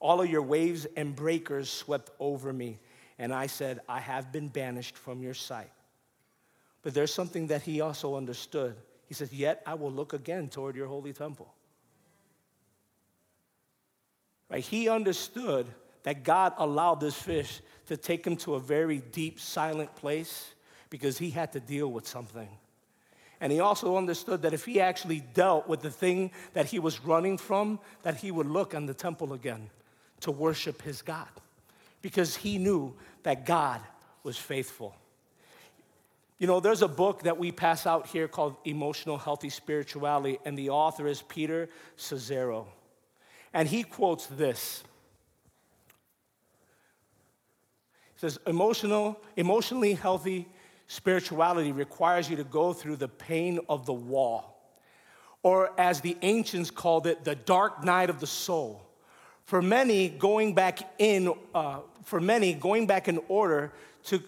All 0.00 0.20
of 0.20 0.30
your 0.30 0.42
waves 0.42 0.86
and 0.96 1.16
breakers 1.16 1.70
swept 1.70 2.10
over 2.20 2.52
me 2.52 2.78
and 3.18 3.32
i 3.32 3.46
said 3.46 3.80
i 3.88 3.98
have 3.98 4.32
been 4.32 4.48
banished 4.48 4.96
from 4.96 5.22
your 5.22 5.34
sight 5.34 5.70
but 6.82 6.94
there's 6.94 7.12
something 7.12 7.48
that 7.48 7.62
he 7.62 7.80
also 7.80 8.16
understood 8.16 8.76
he 9.06 9.14
says 9.14 9.32
yet 9.32 9.62
i 9.66 9.74
will 9.74 9.92
look 9.92 10.12
again 10.12 10.48
toward 10.48 10.76
your 10.76 10.86
holy 10.86 11.12
temple 11.12 11.52
right 14.50 14.64
he 14.64 14.88
understood 14.88 15.66
that 16.06 16.22
God 16.22 16.52
allowed 16.58 17.00
this 17.00 17.16
fish 17.20 17.60
to 17.88 17.96
take 17.96 18.24
him 18.24 18.36
to 18.36 18.54
a 18.54 18.60
very 18.60 18.98
deep, 19.10 19.40
silent 19.40 19.92
place 19.96 20.54
because 20.88 21.18
he 21.18 21.30
had 21.30 21.52
to 21.54 21.58
deal 21.58 21.88
with 21.88 22.06
something. 22.06 22.48
And 23.40 23.52
he 23.52 23.58
also 23.58 23.96
understood 23.96 24.42
that 24.42 24.54
if 24.54 24.64
he 24.64 24.80
actually 24.80 25.18
dealt 25.34 25.66
with 25.66 25.80
the 25.80 25.90
thing 25.90 26.30
that 26.52 26.66
he 26.66 26.78
was 26.78 27.04
running 27.04 27.36
from, 27.36 27.80
that 28.04 28.18
he 28.18 28.30
would 28.30 28.46
look 28.46 28.72
on 28.72 28.86
the 28.86 28.94
temple 28.94 29.32
again 29.32 29.68
to 30.20 30.30
worship 30.30 30.80
his 30.80 31.02
God 31.02 31.26
because 32.02 32.36
he 32.36 32.56
knew 32.56 32.94
that 33.24 33.44
God 33.44 33.80
was 34.22 34.38
faithful. 34.38 34.94
You 36.38 36.46
know, 36.46 36.60
there's 36.60 36.82
a 36.82 36.88
book 36.88 37.22
that 37.22 37.38
we 37.38 37.50
pass 37.50 37.86
out 37.86 38.08
here 38.08 38.28
called 38.28 38.56
Emotional 38.64 39.16
Healthy 39.16 39.48
Spirituality, 39.48 40.38
and 40.44 40.56
the 40.56 40.70
author 40.70 41.06
is 41.06 41.22
Peter 41.22 41.70
Scazzero. 41.96 42.66
And 43.54 43.66
he 43.66 43.82
quotes 43.82 44.26
this 44.26 44.82
He 48.14 48.20
says 48.20 48.38
emotional, 48.46 49.18
emotionally 49.36 49.94
healthy 49.94 50.46
spirituality 50.88 51.72
requires 51.72 52.28
you 52.28 52.36
to 52.36 52.44
go 52.44 52.72
through 52.72 52.96
the 52.96 53.08
pain 53.08 53.58
of 53.68 53.86
the 53.86 53.94
wall, 53.94 54.60
or 55.42 55.70
as 55.80 56.02
the 56.02 56.18
ancients 56.20 56.70
called 56.70 57.06
it, 57.06 57.24
the 57.24 57.34
dark 57.34 57.82
night 57.82 58.10
of 58.10 58.20
the 58.20 58.26
soul. 58.26 58.82
For 59.44 59.62
many, 59.62 60.08
going 60.08 60.54
back 60.54 60.80
in, 60.98 61.32
uh, 61.54 61.80
for 62.04 62.20
many, 62.20 62.52
going 62.52 62.86
back 62.86 63.08
in 63.08 63.20
order 63.28 63.72
to, 64.04 64.22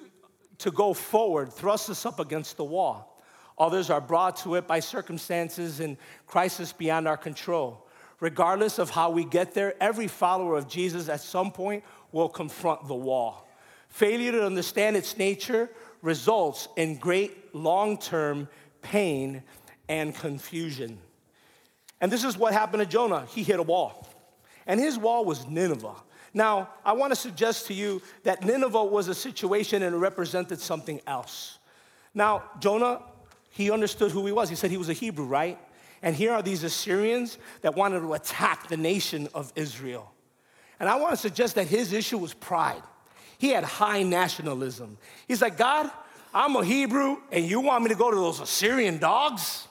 to 0.58 0.70
go 0.70 0.92
forward 0.92 1.52
thrusts 1.52 1.90
us 1.90 2.04
up 2.04 2.20
against 2.20 2.56
the 2.56 2.64
wall. 2.64 3.22
Others 3.58 3.90
are 3.90 4.00
brought 4.00 4.36
to 4.38 4.54
it 4.54 4.66
by 4.66 4.80
circumstances 4.80 5.80
and 5.80 5.96
crisis 6.26 6.72
beyond 6.72 7.08
our 7.08 7.16
control. 7.16 7.86
Regardless 8.20 8.78
of 8.78 8.90
how 8.90 9.10
we 9.10 9.24
get 9.24 9.54
there, 9.54 9.74
every 9.80 10.08
follower 10.08 10.56
of 10.56 10.68
Jesus 10.68 11.08
at 11.08 11.20
some 11.20 11.52
point 11.52 11.84
will 12.12 12.28
confront 12.28 12.86
the 12.86 12.94
wall. 12.94 13.48
Failure 13.88 14.32
to 14.32 14.44
understand 14.44 14.96
its 14.96 15.16
nature 15.16 15.70
results 16.02 16.68
in 16.76 16.96
great 16.96 17.54
long 17.54 17.96
term 17.96 18.48
pain 18.82 19.42
and 19.88 20.14
confusion. 20.14 20.98
And 22.00 22.12
this 22.12 22.24
is 22.24 22.36
what 22.36 22.52
happened 22.52 22.82
to 22.82 22.86
Jonah. 22.86 23.26
He 23.26 23.42
hit 23.42 23.58
a 23.58 23.62
wall, 23.62 24.08
and 24.66 24.78
his 24.78 24.98
wall 24.98 25.24
was 25.24 25.46
Nineveh. 25.46 25.94
Now, 26.34 26.68
I 26.84 26.92
want 26.92 27.12
to 27.12 27.16
suggest 27.16 27.66
to 27.68 27.74
you 27.74 28.02
that 28.24 28.44
Nineveh 28.44 28.84
was 28.84 29.08
a 29.08 29.14
situation 29.14 29.82
and 29.82 29.94
it 29.94 29.98
represented 29.98 30.60
something 30.60 31.00
else. 31.06 31.58
Now, 32.14 32.44
Jonah, 32.60 33.02
he 33.50 33.70
understood 33.70 34.10
who 34.10 34.26
he 34.26 34.32
was. 34.32 34.48
He 34.48 34.56
said 34.56 34.70
he 34.70 34.76
was 34.76 34.88
a 34.88 34.94
Hebrew, 34.94 35.24
right? 35.24 35.58
And 36.02 36.14
here 36.14 36.32
are 36.32 36.42
these 36.42 36.64
Assyrians 36.64 37.38
that 37.62 37.74
wanted 37.74 38.00
to 38.00 38.14
attack 38.14 38.68
the 38.68 38.76
nation 38.76 39.28
of 39.34 39.52
Israel. 39.56 40.12
And 40.80 40.88
I 40.88 40.96
want 40.96 41.12
to 41.12 41.16
suggest 41.16 41.56
that 41.56 41.66
his 41.66 41.92
issue 41.92 42.18
was 42.18 42.34
pride. 42.34 42.82
He 43.38 43.50
had 43.50 43.64
high 43.64 44.02
nationalism. 44.02 44.98
He's 45.26 45.40
like, 45.40 45.56
God, 45.56 45.90
I'm 46.34 46.56
a 46.56 46.64
Hebrew, 46.64 47.18
and 47.32 47.44
you 47.44 47.60
want 47.60 47.84
me 47.84 47.88
to 47.90 47.94
go 47.94 48.10
to 48.10 48.16
those 48.16 48.40
Assyrian 48.40 48.98
dogs? 48.98 49.67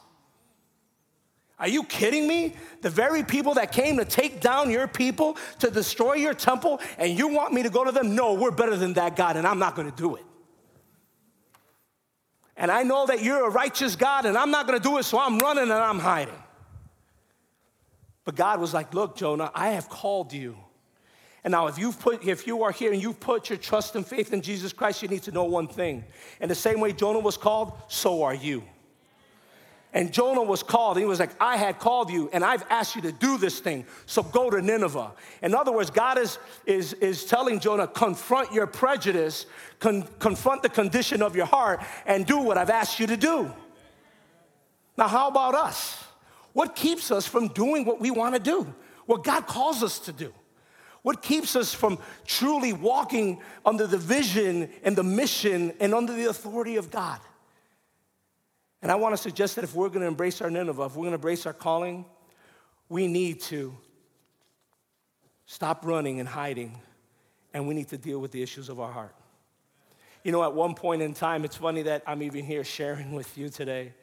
Are 1.59 1.67
you 1.67 1.83
kidding 1.83 2.27
me? 2.27 2.55
The 2.81 2.89
very 2.89 3.23
people 3.23 3.55
that 3.55 3.71
came 3.71 3.97
to 3.97 4.05
take 4.05 4.41
down 4.41 4.69
your 4.69 4.87
people, 4.87 5.37
to 5.59 5.71
destroy 5.71 6.13
your 6.13 6.35
temple, 6.35 6.79
and 6.99 7.17
you 7.17 7.27
want 7.29 7.53
me 7.53 7.63
to 7.63 7.69
go 7.69 7.83
to 7.83 7.91
them? 7.91 8.15
No, 8.15 8.33
we're 8.33 8.51
better 8.51 8.75
than 8.75 8.93
that, 8.93 9.15
God, 9.15 9.37
and 9.37 9.47
I'm 9.47 9.57
not 9.57 9.75
gonna 9.75 9.91
do 9.91 10.15
it. 10.15 10.25
And 12.55 12.71
I 12.71 12.83
know 12.83 13.07
that 13.07 13.23
you're 13.23 13.47
a 13.47 13.49
righteous 13.49 13.95
God, 13.95 14.25
and 14.25 14.37
I'm 14.37 14.51
not 14.51 14.67
gonna 14.67 14.79
do 14.79 14.97
it, 14.99 15.03
so 15.03 15.19
I'm 15.19 15.39
running 15.39 15.63
and 15.63 15.73
I'm 15.73 15.99
hiding. 15.99 16.43
But 18.23 18.35
God 18.35 18.59
was 18.59 18.73
like, 18.73 18.93
Look, 18.93 19.15
Jonah, 19.15 19.51
I 19.55 19.69
have 19.69 19.89
called 19.89 20.33
you. 20.33 20.57
And 21.43 21.53
now, 21.53 21.67
if 21.67 21.77
you've 21.77 21.97
put, 21.99 22.27
if 22.27 22.45
you 22.45 22.63
are 22.63 22.71
here 22.71 22.91
and 22.91 23.01
you've 23.01 23.19
put 23.19 23.49
your 23.49 23.57
trust 23.57 23.95
and 23.95 24.05
faith 24.05 24.33
in 24.33 24.41
Jesus 24.41 24.73
Christ, 24.73 25.01
you 25.01 25.07
need 25.07 25.23
to 25.23 25.31
know 25.31 25.45
one 25.45 25.67
thing. 25.67 26.03
And 26.41 26.51
the 26.51 26.55
same 26.55 26.81
way 26.81 26.91
Jonah 26.91 27.19
was 27.19 27.37
called, 27.37 27.73
so 27.87 28.23
are 28.23 28.33
you. 28.35 28.63
And 29.93 30.13
Jonah 30.13 30.43
was 30.43 30.63
called, 30.63 30.97
he 30.97 31.05
was 31.05 31.19
like, 31.19 31.31
I 31.39 31.55
had 31.55 31.79
called 31.79 32.11
you, 32.11 32.29
and 32.33 32.43
I've 32.43 32.63
asked 32.69 32.95
you 32.95 33.01
to 33.03 33.11
do 33.11 33.37
this 33.37 33.59
thing, 33.59 33.85
so 34.05 34.21
go 34.21 34.49
to 34.49 34.61
Nineveh. 34.61 35.13
In 35.41 35.55
other 35.55 35.71
words, 35.71 35.89
God 35.89 36.17
is, 36.17 36.37
is, 36.65 36.93
is 36.93 37.25
telling 37.25 37.59
Jonah, 37.59 37.87
confront 37.87 38.51
your 38.51 38.67
prejudice, 38.67 39.45
con- 39.79 40.07
confront 40.19 40.61
the 40.61 40.69
condition 40.69 41.21
of 41.21 41.35
your 41.35 41.45
heart, 41.45 41.81
and 42.05 42.25
do 42.25 42.37
what 42.37 42.57
I've 42.57 42.69
asked 42.69 42.99
you 42.99 43.07
to 43.07 43.17
do. 43.17 43.51
Now, 44.97 45.07
how 45.07 45.29
about 45.29 45.55
us? 45.55 46.03
What 46.53 46.75
keeps 46.75 47.09
us 47.09 47.25
from 47.25 47.47
doing 47.47 47.85
what 47.85 48.01
we 48.01 48.11
want 48.11 48.35
to 48.35 48.41
do, 48.41 48.73
what 49.05 49.23
God 49.23 49.47
calls 49.47 49.83
us 49.83 49.99
to 49.99 50.11
do? 50.11 50.33
What 51.01 51.21
keeps 51.21 51.55
us 51.55 51.73
from 51.73 51.99
truly 52.25 52.73
walking 52.73 53.41
under 53.65 53.87
the 53.87 53.97
vision 53.97 54.69
and 54.83 54.95
the 54.95 55.03
mission 55.03 55.71
and 55.79 55.93
under 55.93 56.11
the 56.11 56.25
authority 56.25 56.75
of 56.75 56.91
God? 56.91 57.21
And 58.81 58.91
I 58.91 58.95
want 58.95 59.13
to 59.13 59.17
suggest 59.17 59.55
that 59.55 59.63
if 59.63 59.73
we're 59.73 59.89
going 59.89 60.01
to 60.01 60.07
embrace 60.07 60.41
our 60.41 60.49
Nineveh, 60.49 60.83
if 60.83 60.91
we're 60.91 61.03
going 61.03 61.11
to 61.11 61.15
embrace 61.15 61.45
our 61.45 61.53
calling, 61.53 62.05
we 62.89 63.07
need 63.07 63.41
to 63.41 63.75
stop 65.45 65.85
running 65.85 66.19
and 66.19 66.29
hiding, 66.29 66.79
and 67.53 67.67
we 67.67 67.73
need 67.73 67.87
to 67.89 67.97
deal 67.97 68.19
with 68.19 68.31
the 68.31 68.43
issues 68.43 68.69
of 68.69 68.79
our 68.79 68.91
heart. 68.91 69.15
You 70.23 70.31
know, 70.31 70.43
at 70.43 70.53
one 70.53 70.75
point 70.75 71.01
in 71.01 71.13
time, 71.13 71.45
it's 71.45 71.55
funny 71.55 71.83
that 71.83 72.03
I'm 72.05 72.21
even 72.21 72.43
here 72.43 72.63
sharing 72.63 73.13
with 73.13 73.37
you 73.37 73.49
today. 73.49 73.93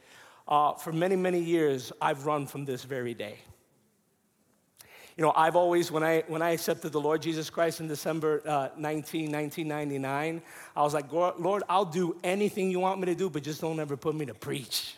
Uh, 0.48 0.72
for 0.74 0.92
many, 0.92 1.16
many 1.16 1.40
years, 1.40 1.92
I've 2.00 2.26
run 2.26 2.46
from 2.46 2.64
this 2.64 2.84
very 2.84 3.14
day. 3.14 3.38
You 5.16 5.22
know, 5.22 5.33
I've 5.37 5.55
always, 5.55 5.92
when 5.92 6.03
I, 6.03 6.24
when 6.27 6.42
I 6.42 6.50
accepted 6.50 6.90
the 6.90 7.00
Lord 7.00 7.22
Jesus 7.22 7.48
Christ 7.48 7.79
in 7.81 7.87
December 7.87 8.42
uh, 8.44 8.68
19, 8.77 9.31
1999, 9.31 10.42
I 10.74 10.83
was 10.83 10.92
like, 10.92 11.12
Lord, 11.12 11.62
I'll 11.68 11.85
do 11.85 12.16
anything 12.24 12.70
you 12.70 12.81
want 12.81 12.98
me 12.98 13.07
to 13.07 13.14
do, 13.14 13.31
but 13.31 13.44
just 13.44 13.61
don't 13.61 13.79
ever 13.79 13.96
put 13.96 14.16
me 14.16 14.27
to 14.27 14.35
preach. 14.35 14.96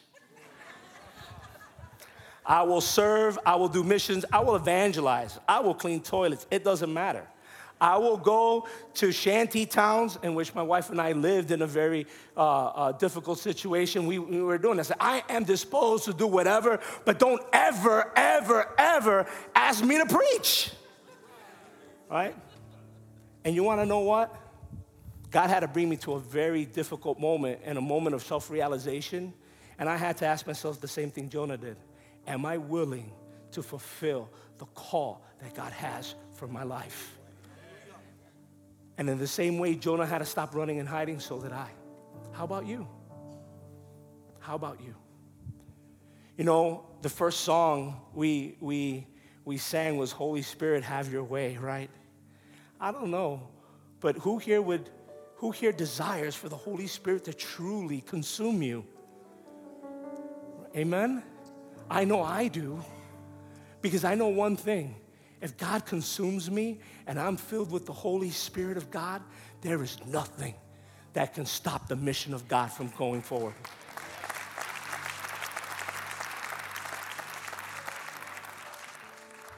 I 2.47 2.63
will 2.63 2.81
serve, 2.81 3.39
I 3.45 3.57
will 3.57 3.69
do 3.69 3.83
missions, 3.83 4.25
I 4.33 4.41
will 4.41 4.57
evangelize, 4.57 5.39
I 5.49 5.61
will 5.61 5.75
clean 5.75 6.01
toilets. 6.01 6.47
It 6.51 6.65
doesn't 6.65 6.93
matter. 6.93 7.27
I 7.81 7.99
will 7.99 8.17
go 8.17 8.67
to 8.95 9.13
shanty 9.13 9.67
towns 9.67 10.19
in 10.23 10.35
which 10.35 10.55
my 10.55 10.63
wife 10.63 10.89
and 10.89 11.01
I 11.01 11.13
lived 11.13 11.51
in 11.51 11.61
a 11.61 11.67
very 11.67 12.07
uh, 12.37 12.41
uh, 12.41 12.93
difficult 12.93 13.39
situation. 13.39 14.07
We, 14.07 14.19
we 14.19 14.41
were 14.43 14.57
doing 14.57 14.79
this. 14.79 14.91
I 14.99 15.23
am 15.29 15.45
disposed 15.45 16.05
to 16.05 16.15
do 16.15 16.27
whatever, 16.27 16.81
but 17.05 17.19
don't 17.19 17.43
ever, 17.53 18.13
ever, 18.17 18.75
ever 18.79 19.27
ask 19.55 19.85
me 19.85 19.99
to 19.99 20.07
preach. 20.07 20.73
Right? 22.11 22.35
And 23.45 23.55
you 23.55 23.63
want 23.63 23.81
to 23.81 23.87
know 23.87 24.01
what? 24.01 24.35
God 25.31 25.51
had 25.51 25.61
to 25.61 25.69
bring 25.69 25.89
me 25.89 25.97
to 25.99 26.15
a 26.15 26.21
very 26.21 26.65
difficult 26.65 27.21
moment 27.21 27.61
and 27.65 27.77
a 27.77 27.81
moment 27.81 28.15
of 28.15 28.23
self 28.23 28.51
realization. 28.51 29.35
And 29.79 29.89
I 29.89 29.97
had 29.97 30.17
to 30.19 30.27
ask 30.27 30.47
myself 30.47 30.81
the 30.81 30.89
same 30.89 31.11
thing 31.11 31.29
Jonah 31.29 31.59
did 31.59 31.77
Am 32.27 32.47
I 32.47 32.57
willing 32.57 33.13
to 33.53 33.63
fulfill 33.63 34.31
the 34.59 34.65
call 34.67 35.23
that 35.43 35.55
God 35.55 35.73
has 35.73 36.15
for 36.33 36.47
my 36.47 36.63
life? 36.63 37.16
And 38.99 39.11
in 39.11 39.19
the 39.19 39.27
same 39.27 39.59
way 39.59 39.75
Jonah 39.75 40.07
had 40.07 40.19
to 40.19 40.25
stop 40.25 40.55
running 40.55 40.81
and 40.81 40.89
hiding, 40.89 41.21
so 41.21 41.41
did 41.41 41.53
I. 41.53 41.71
How 42.33 42.45
about 42.45 42.67
you? 42.67 42.87
How 44.41 44.55
about 44.55 44.81
you? 44.81 44.95
You 46.37 46.45
know, 46.45 46.85
the 47.03 47.09
first 47.09 47.41
song 47.41 48.01
we, 48.15 48.57
we, 48.61 49.07
we 49.45 49.57
sang 49.57 49.97
was 49.97 50.13
Holy 50.13 50.43
Spirit, 50.43 50.85
have 50.85 51.11
your 51.11 51.25
way, 51.25 51.57
right? 51.57 51.91
I 52.81 52.93
don't 52.93 53.11
know, 53.11 53.49
but 54.01 54.17
who 54.19 54.39
here 54.39 54.61
would, 54.61 54.91
who 55.37 55.51
here 55.51 55.73
desires 55.73 56.35
for 56.35 56.49
the 56.49 56.57
Holy 56.57 56.87
Spirit 56.87 57.25
to 57.25 57.35
truly 57.35 58.03
consume 58.03 58.63
you? 58.63 58.85
Amen? 60.77 61.23
I 61.89 62.05
know 62.05 62.23
I 62.23 62.49
do, 62.49 62.85
because 63.81 64.05
I 64.05 64.15
know 64.15 64.29
one 64.29 64.57
thing 64.57 64.95
if 65.47 65.57
God 65.57 65.87
consumes 65.87 66.51
me 66.51 66.81
and 67.07 67.21
I'm 67.21 67.37
filled 67.37 67.71
with 67.71 67.87
the 67.87 67.93
Holy 67.93 68.31
Spirit 68.31 68.77
of 68.77 68.91
God, 68.91 69.23
there 69.61 69.81
is 69.81 69.97
nothing 70.05 70.57
that 71.13 71.35
can 71.35 71.47
stop 71.47 71.87
the 71.87 71.95
mission 71.95 72.35
of 72.35 72.49
God 72.49 72.73
from 72.73 72.89
going 72.99 73.23
forward. 73.23 73.55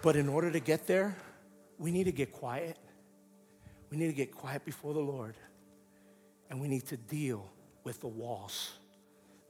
But 0.03 0.15
in 0.15 0.29
order 0.29 0.51
to 0.51 0.61
get 0.61 0.87
there, 0.87 1.17
we 1.79 1.91
need 1.91 2.05
to 2.05 2.13
get 2.13 2.33
quiet. 2.33 2.77
We 3.91 3.97
need 3.97 4.09
to 4.09 4.13
get 4.13 4.31
quiet 4.31 4.67
before 4.67 4.93
the 4.93 5.01
Lord. 5.01 5.37
And 6.51 6.61
we 6.61 6.69
need 6.69 6.85
to 6.89 6.99
deal 6.99 7.51
with 7.83 8.03
the 8.03 8.09
walls 8.09 8.73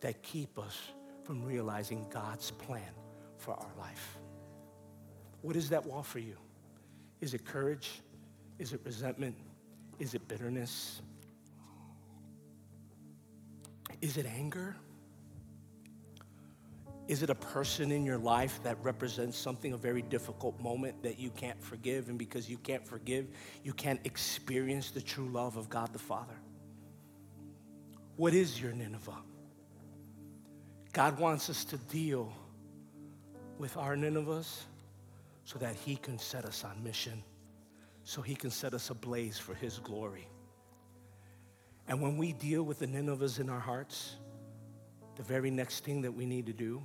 that 0.03 0.23
keep 0.23 0.57
us 0.57 0.79
from 1.25 1.45
realizing 1.45 2.07
God's 2.11 2.53
plan 2.53 2.95
for 3.39 3.55
our 3.55 3.73
life. 3.77 4.18
What 5.43 5.57
is 5.57 5.71
that 5.71 5.87
wall 5.87 6.03
for 6.03 6.19
you? 6.19 6.37
Is 7.21 7.35
it 7.35 7.45
courage? 7.45 8.01
Is 8.59 8.73
it 8.73 8.81
resentment? 8.85 9.37
Is 9.99 10.15
it 10.15 10.27
bitterness? 10.29 11.01
Is 14.01 14.17
it 14.17 14.27
anger? 14.27 14.77
Is 17.09 17.23
it 17.23 17.31
a 17.31 17.35
person 17.35 17.91
in 17.91 18.05
your 18.05 18.19
life 18.19 18.61
that 18.65 18.77
represents 18.83 19.39
something, 19.39 19.73
a 19.73 19.79
very 19.79 20.03
difficult 20.03 20.61
moment 20.61 21.03
that 21.03 21.19
you 21.19 21.31
can't 21.31 21.61
forgive? 21.63 22.11
And 22.11 22.19
because 22.19 22.51
you 22.51 22.59
can't 22.59 22.87
forgive, 22.87 23.29
you 23.65 23.73
can't 23.73 24.01
experience 24.05 24.91
the 24.91 25.01
true 25.01 25.29
love 25.29 25.57
of 25.57 25.71
God 25.71 25.93
the 25.93 25.99
Father? 25.99 26.37
What 28.17 28.35
is 28.35 28.61
your 28.61 28.73
Nineveh? 28.73 29.17
God 30.93 31.19
wants 31.19 31.49
us 31.49 31.65
to 31.67 31.79
deal 31.79 32.33
with 33.59 33.77
our 33.77 33.97
Ninevehs 33.97 34.65
so 35.49 35.59
that 35.59 35.75
He 35.75 35.97
can 35.97 36.19
set 36.19 36.45
us 36.45 36.63
on 36.63 36.85
mission, 36.85 37.23
so 38.05 38.21
He 38.21 38.35
can 38.35 38.51
set 38.51 38.75
us 38.75 38.91
ablaze 38.91 39.39
for 39.39 39.55
His 39.55 39.79
glory. 39.79 40.29
And 41.89 42.03
when 42.03 42.19
we 42.19 42.35
deal 42.35 42.65
with 42.65 42.81
the 42.81 42.87
Ninevehs 42.87 43.41
in 43.41 43.49
our 43.49 43.59
hearts, 43.59 44.17
the 45.17 45.23
very 45.23 45.51
next 45.51 45.85
thing 45.85 46.03
that 46.03 46.13
we 46.13 46.27
need 46.27 46.45
to 46.45 46.53
do 46.53 46.83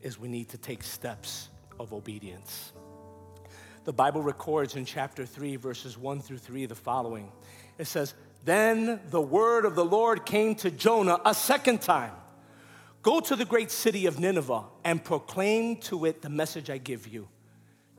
is 0.00 0.18
we 0.18 0.26
need 0.26 0.48
to 0.48 0.56
take 0.56 0.82
steps 0.82 1.50
of 1.78 1.92
obedience. 1.92 2.72
The 3.84 3.92
Bible 3.92 4.22
records 4.22 4.74
in 4.74 4.86
chapter 4.86 5.26
3, 5.26 5.56
verses 5.56 5.98
1 5.98 6.22
through 6.22 6.38
3, 6.38 6.64
the 6.64 6.74
following 6.74 7.30
it 7.76 7.86
says, 7.86 8.14
Then 8.46 9.00
the 9.10 9.20
word 9.20 9.66
of 9.66 9.74
the 9.74 9.84
Lord 9.84 10.24
came 10.24 10.54
to 10.56 10.70
Jonah 10.70 11.20
a 11.26 11.34
second 11.34 11.82
time 11.82 12.12
Go 13.02 13.20
to 13.20 13.36
the 13.36 13.44
great 13.44 13.70
city 13.70 14.06
of 14.06 14.18
Nineveh 14.18 14.64
and 14.82 15.04
proclaim 15.04 15.76
to 15.82 16.06
it 16.06 16.22
the 16.22 16.30
message 16.30 16.70
I 16.70 16.78
give 16.78 17.06
you. 17.06 17.28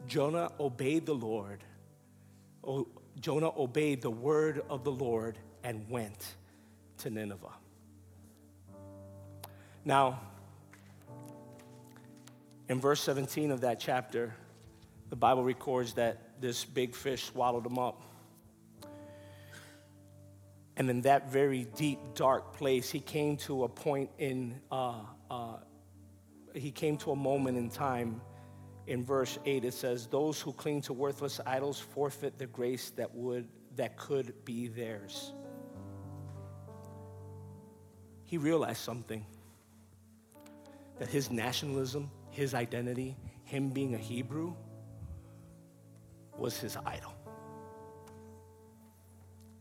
Jonah 0.08 0.52
obeyed 0.60 1.06
the 1.06 1.13
Lord. 1.13 1.63
Oh, 2.63 2.88
Jonah 3.20 3.52
obeyed 3.58 4.02
the 4.02 4.12
word 4.12 4.63
of 4.70 4.84
the 4.84 4.91
Lord 4.91 5.38
and 5.63 5.89
went 5.89 6.36
to 7.00 7.10
Nineveh. 7.10 7.48
Now, 9.84 10.20
in 12.70 12.80
verse 12.80 13.02
17 13.02 13.52
of 13.52 13.62
that 13.62 13.80
chapter, 13.80 14.34
the 15.10 15.15
Bible 15.15 15.43
records 15.43 15.93
that 15.93 16.41
this 16.41 16.65
big 16.65 16.96
fish 16.96 17.26
swallowed 17.26 17.65
him 17.65 17.80
up. 17.80 18.02
And 20.76 20.89
in 20.89 21.02
that 21.02 21.32
very 21.32 21.65
deep, 21.76 22.00
dark 22.13 22.54
place, 22.54 22.89
he 22.89 23.00
came 23.00 23.38
to 23.38 23.63
a 23.63 23.70
point 23.70 24.10
in, 24.20 24.60
uh, 24.72 25.00
uh, 25.32 25.58
he 26.54 26.72
came 26.72 26.98
to 26.98 27.12
a 27.12 27.15
moment 27.15 27.58
in 27.58 27.70
time 27.70 28.22
in 28.88 29.04
verse 29.04 29.38
8 29.45 29.65
it 29.65 29.73
says 29.73 30.08
those 30.08 30.41
who 30.41 30.54
cling 30.54 30.82
to 30.82 30.93
worthless 30.93 31.39
idols 31.45 31.80
forfeit 31.80 32.38
the 32.39 32.47
grace 32.47 32.89
that 32.91 33.13
would 33.13 33.47
that 33.76 33.97
could 33.97 34.34
be 34.43 34.67
theirs. 34.67 35.34
He 38.26 38.38
realized 38.38 38.80
something 38.80 39.26
that 40.97 41.10
his 41.10 41.30
nationalism 41.30 42.10
his 42.32 42.54
identity 42.54 43.15
him 43.43 43.69
being 43.69 43.93
a 43.93 43.97
hebrew 43.97 44.54
was 46.38 46.58
his 46.58 46.78
idol. 46.86 47.13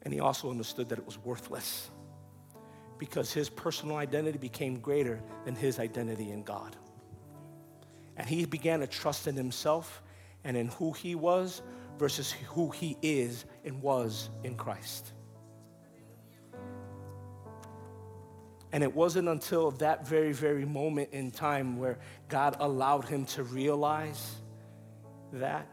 And 0.03 0.13
he 0.13 0.21
also 0.21 0.51
understood 0.51 0.89
that 0.91 0.99
it 0.99 1.07
was 1.07 1.19
worthless 1.19 1.91
because 2.99 3.33
his 3.33 3.51
personal 3.51 3.97
identity 3.97 4.39
became 4.39 4.79
greater 4.79 5.21
than 5.45 5.55
his 5.55 5.79
identity 5.79 6.31
in 6.31 6.43
god 6.43 6.77
and 8.17 8.29
he 8.29 8.45
began 8.45 8.81
to 8.81 8.87
trust 8.87 9.27
in 9.27 9.37
himself 9.37 10.03
and 10.45 10.57
in 10.57 10.69
who 10.69 10.93
he 10.93 11.15
was 11.15 11.63
versus 11.99 12.33
who 12.49 12.71
he 12.71 12.97
is 13.03 13.45
and 13.65 13.83
was 13.83 14.31
in 14.45 14.55
Christ. 14.55 15.13
And 18.73 18.83
it 18.83 18.95
wasn't 18.95 19.29
until 19.29 19.71
that 19.73 20.07
very, 20.07 20.33
very 20.33 20.65
moment 20.65 21.11
in 21.13 21.31
time 21.31 21.79
where 21.79 21.99
God 22.29 22.57
allowed 22.61 23.07
him 23.07 23.25
to 23.27 23.43
realize 23.43 24.37
that 25.33 25.67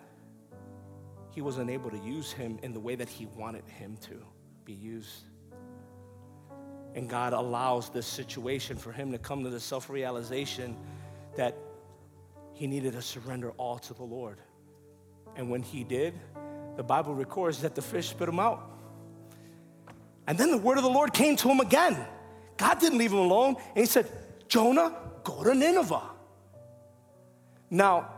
he 1.32 1.42
wasn't 1.42 1.70
able 1.70 1.90
to 1.90 1.98
use 1.98 2.32
him 2.32 2.60
in 2.62 2.74
the 2.74 2.80
way 2.80 2.96
that 2.96 3.10
he 3.10 3.26
wanted 3.26 3.68
him 3.68 3.98
to 4.02 4.24
be 4.66 4.74
used. 4.74 5.26
And 6.96 7.10
God 7.10 7.34
allows 7.34 7.90
this 7.90 8.06
situation 8.06 8.78
for 8.78 8.92
him 8.92 9.12
to 9.12 9.18
come 9.18 9.44
to 9.44 9.50
the 9.50 9.60
self 9.60 9.90
realization 9.90 10.78
that 11.36 11.58
he 12.54 12.68
needed 12.68 12.94
to 12.94 13.02
surrender 13.02 13.52
all 13.58 13.80
to 13.80 13.94
the 13.94 14.04
Lord. 14.04 14.40
And 15.36 15.50
when 15.50 15.62
he 15.62 15.84
did, 15.84 16.14
the 16.76 16.84
Bible 16.84 17.14
records 17.14 17.62
that 17.62 17.76
the 17.76 17.82
fish 17.82 18.10
spit 18.10 18.30
him 18.30 18.40
out. 18.40 18.72
And 20.28 20.38
then 20.38 20.52
the 20.52 20.58
word 20.58 20.78
of 20.78 20.84
the 20.84 20.90
Lord 20.90 21.14
came 21.14 21.36
to 21.38 21.50
him 21.50 21.60
again. 21.60 21.98
God 22.58 22.80
didn't 22.80 22.98
leave 22.98 23.12
him 23.12 23.20
alone. 23.20 23.56
And 23.70 23.78
he 23.78 23.86
said, 23.86 24.10
Jonah, 24.48 24.96
go 25.24 25.44
to 25.44 25.54
Nineveh. 25.54 26.10
Now, 27.70 28.10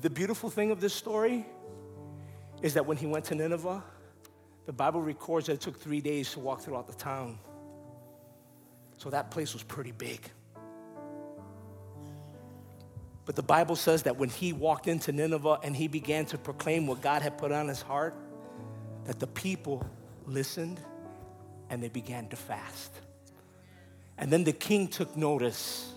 the 0.00 0.10
beautiful 0.10 0.50
thing 0.50 0.70
of 0.70 0.80
this 0.80 0.94
story 0.94 1.46
is 2.62 2.74
that 2.74 2.86
when 2.86 2.96
he 2.96 3.06
went 3.06 3.24
to 3.26 3.34
Nineveh, 3.34 3.82
the 4.66 4.72
Bible 4.72 5.00
records 5.00 5.46
that 5.46 5.54
it 5.54 5.60
took 5.60 5.80
three 5.80 6.00
days 6.00 6.32
to 6.32 6.40
walk 6.40 6.60
throughout 6.60 6.86
the 6.86 6.92
town. 6.92 7.38
So 8.98 9.10
that 9.10 9.30
place 9.30 9.54
was 9.54 9.62
pretty 9.62 9.92
big. 9.92 10.20
But 13.28 13.36
the 13.36 13.42
Bible 13.42 13.76
says 13.76 14.04
that 14.04 14.16
when 14.16 14.30
he 14.30 14.54
walked 14.54 14.86
into 14.86 15.12
Nineveh 15.12 15.58
and 15.62 15.76
he 15.76 15.86
began 15.86 16.24
to 16.24 16.38
proclaim 16.38 16.86
what 16.86 17.02
God 17.02 17.20
had 17.20 17.36
put 17.36 17.52
on 17.52 17.68
his 17.68 17.82
heart, 17.82 18.14
that 19.04 19.18
the 19.18 19.26
people 19.26 19.86
listened 20.24 20.80
and 21.68 21.82
they 21.82 21.90
began 21.90 22.26
to 22.28 22.36
fast. 22.36 22.90
And 24.16 24.32
then 24.32 24.44
the 24.44 24.54
king 24.54 24.88
took 24.88 25.14
notice 25.14 25.92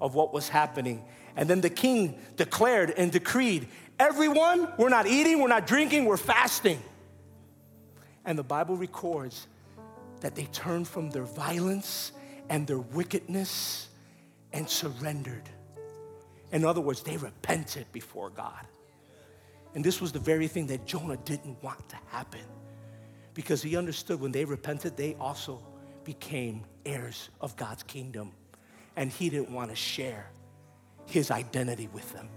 of 0.00 0.16
what 0.16 0.34
was 0.34 0.48
happening. 0.48 1.04
And 1.36 1.48
then 1.48 1.60
the 1.60 1.70
king 1.70 2.18
declared 2.34 2.90
and 2.90 3.12
decreed 3.12 3.68
everyone, 4.00 4.68
we're 4.76 4.88
not 4.88 5.06
eating, 5.06 5.38
we're 5.40 5.46
not 5.46 5.68
drinking, 5.68 6.06
we're 6.06 6.16
fasting. 6.16 6.82
And 8.24 8.36
the 8.36 8.42
Bible 8.42 8.76
records 8.76 9.46
that 10.22 10.34
they 10.34 10.46
turned 10.46 10.88
from 10.88 11.10
their 11.10 11.22
violence 11.22 12.10
and 12.50 12.66
their 12.66 12.80
wickedness 12.80 13.90
and 14.52 14.68
surrendered. 14.68 15.48
In 16.54 16.64
other 16.64 16.80
words, 16.80 17.02
they 17.02 17.18
repented 17.18 17.86
before 17.92 18.30
God. 18.30 18.66
And 19.74 19.84
this 19.84 20.00
was 20.00 20.12
the 20.12 20.18
very 20.18 20.48
thing 20.48 20.66
that 20.68 20.86
Jonah 20.86 21.18
didn't 21.18 21.62
want 21.62 21.86
to 21.90 21.96
happen 22.08 22.40
because 23.34 23.60
he 23.60 23.76
understood 23.76 24.20
when 24.20 24.32
they 24.32 24.44
repented, 24.44 24.96
they 24.96 25.14
also 25.20 25.60
became 26.04 26.62
heirs 26.86 27.28
of 27.40 27.56
God's 27.56 27.82
kingdom. 27.82 28.32
And 28.96 29.10
he 29.10 29.28
didn't 29.28 29.50
want 29.50 29.70
to 29.70 29.76
share 29.76 30.30
his 31.06 31.30
identity 31.30 31.88
with 31.92 32.10
them. 32.12 32.28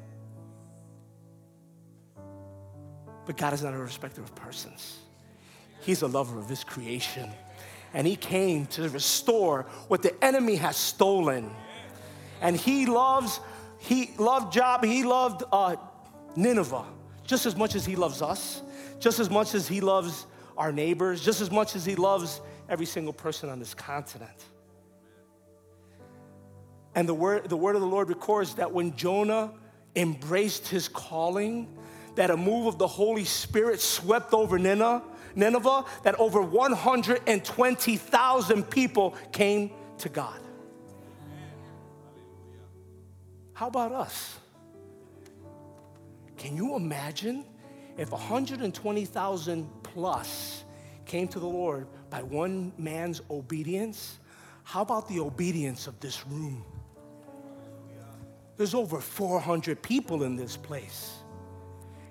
But 3.25 3.37
God 3.37 3.53
is 3.53 3.61
not 3.61 3.73
a 3.73 3.77
respecter 3.77 4.21
of 4.21 4.33
persons, 4.35 4.97
He's 5.81 6.01
a 6.01 6.07
lover 6.07 6.39
of 6.39 6.49
His 6.49 6.63
creation. 6.63 7.29
And 7.93 8.05
He 8.05 8.15
came 8.15 8.65
to 8.67 8.89
restore 8.89 9.63
what 9.87 10.01
the 10.01 10.13
enemy 10.23 10.55
has 10.55 10.75
stolen. 10.75 11.49
And 12.41 12.55
He 12.55 12.85
loves, 12.85 13.39
He 13.79 14.11
loved 14.17 14.53
Job, 14.53 14.83
He 14.83 15.03
loved 15.03 15.43
uh, 15.51 15.75
Nineveh 16.35 16.85
just 17.25 17.45
as 17.45 17.55
much 17.55 17.75
as 17.75 17.85
He 17.85 17.95
loves 17.95 18.21
us, 18.21 18.61
just 18.99 19.19
as 19.19 19.29
much 19.29 19.53
as 19.53 19.67
He 19.67 19.81
loves 19.81 20.25
our 20.57 20.71
neighbors, 20.71 21.23
just 21.23 21.41
as 21.41 21.51
much 21.51 21.75
as 21.75 21.85
He 21.85 21.95
loves 21.95 22.41
every 22.69 22.85
single 22.85 23.13
person 23.13 23.49
on 23.49 23.59
this 23.59 23.73
continent. 23.73 24.45
And 26.95 27.07
the 27.07 27.13
word, 27.13 27.47
the 27.47 27.57
word 27.57 27.75
of 27.75 27.81
the 27.81 27.87
Lord 27.87 28.09
records 28.09 28.55
that 28.55 28.71
when 28.71 28.95
Jonah 28.95 29.53
embraced 29.95 30.67
his 30.67 30.87
calling, 30.87 31.77
that 32.15 32.31
a 32.31 32.37
move 32.37 32.65
of 32.65 32.79
the 32.79 32.87
Holy 32.87 33.25
Spirit 33.25 33.79
swept 33.79 34.33
over 34.33 34.57
Nineveh, 34.57 35.03
Nineveh 35.35 35.85
that 36.03 36.19
over 36.19 36.41
120,000 36.41 38.63
people 38.63 39.15
came 39.31 39.69
to 39.99 40.09
God. 40.09 40.39
How 43.57 43.65
about 43.65 43.91
us? 43.91 44.37
Can 46.37 46.55
you 46.55 46.75
imagine 46.75 47.43
if 47.97 48.11
120,000 48.11 49.69
plus 49.81 50.63
came 51.05 51.27
to 51.29 51.39
the 51.39 51.47
Lord 51.47 51.87
by 52.11 52.21
one 52.21 52.71
man's 52.77 53.19
obedience? 53.31 54.19
How 54.61 54.83
about 54.83 55.07
the 55.07 55.19
obedience 55.21 55.87
of 55.87 55.99
this 55.99 56.27
room? 56.27 56.63
There's 58.57 58.75
over 58.75 59.01
400 59.01 59.81
people 59.81 60.21
in 60.21 60.35
this 60.35 60.55
place. 60.55 61.15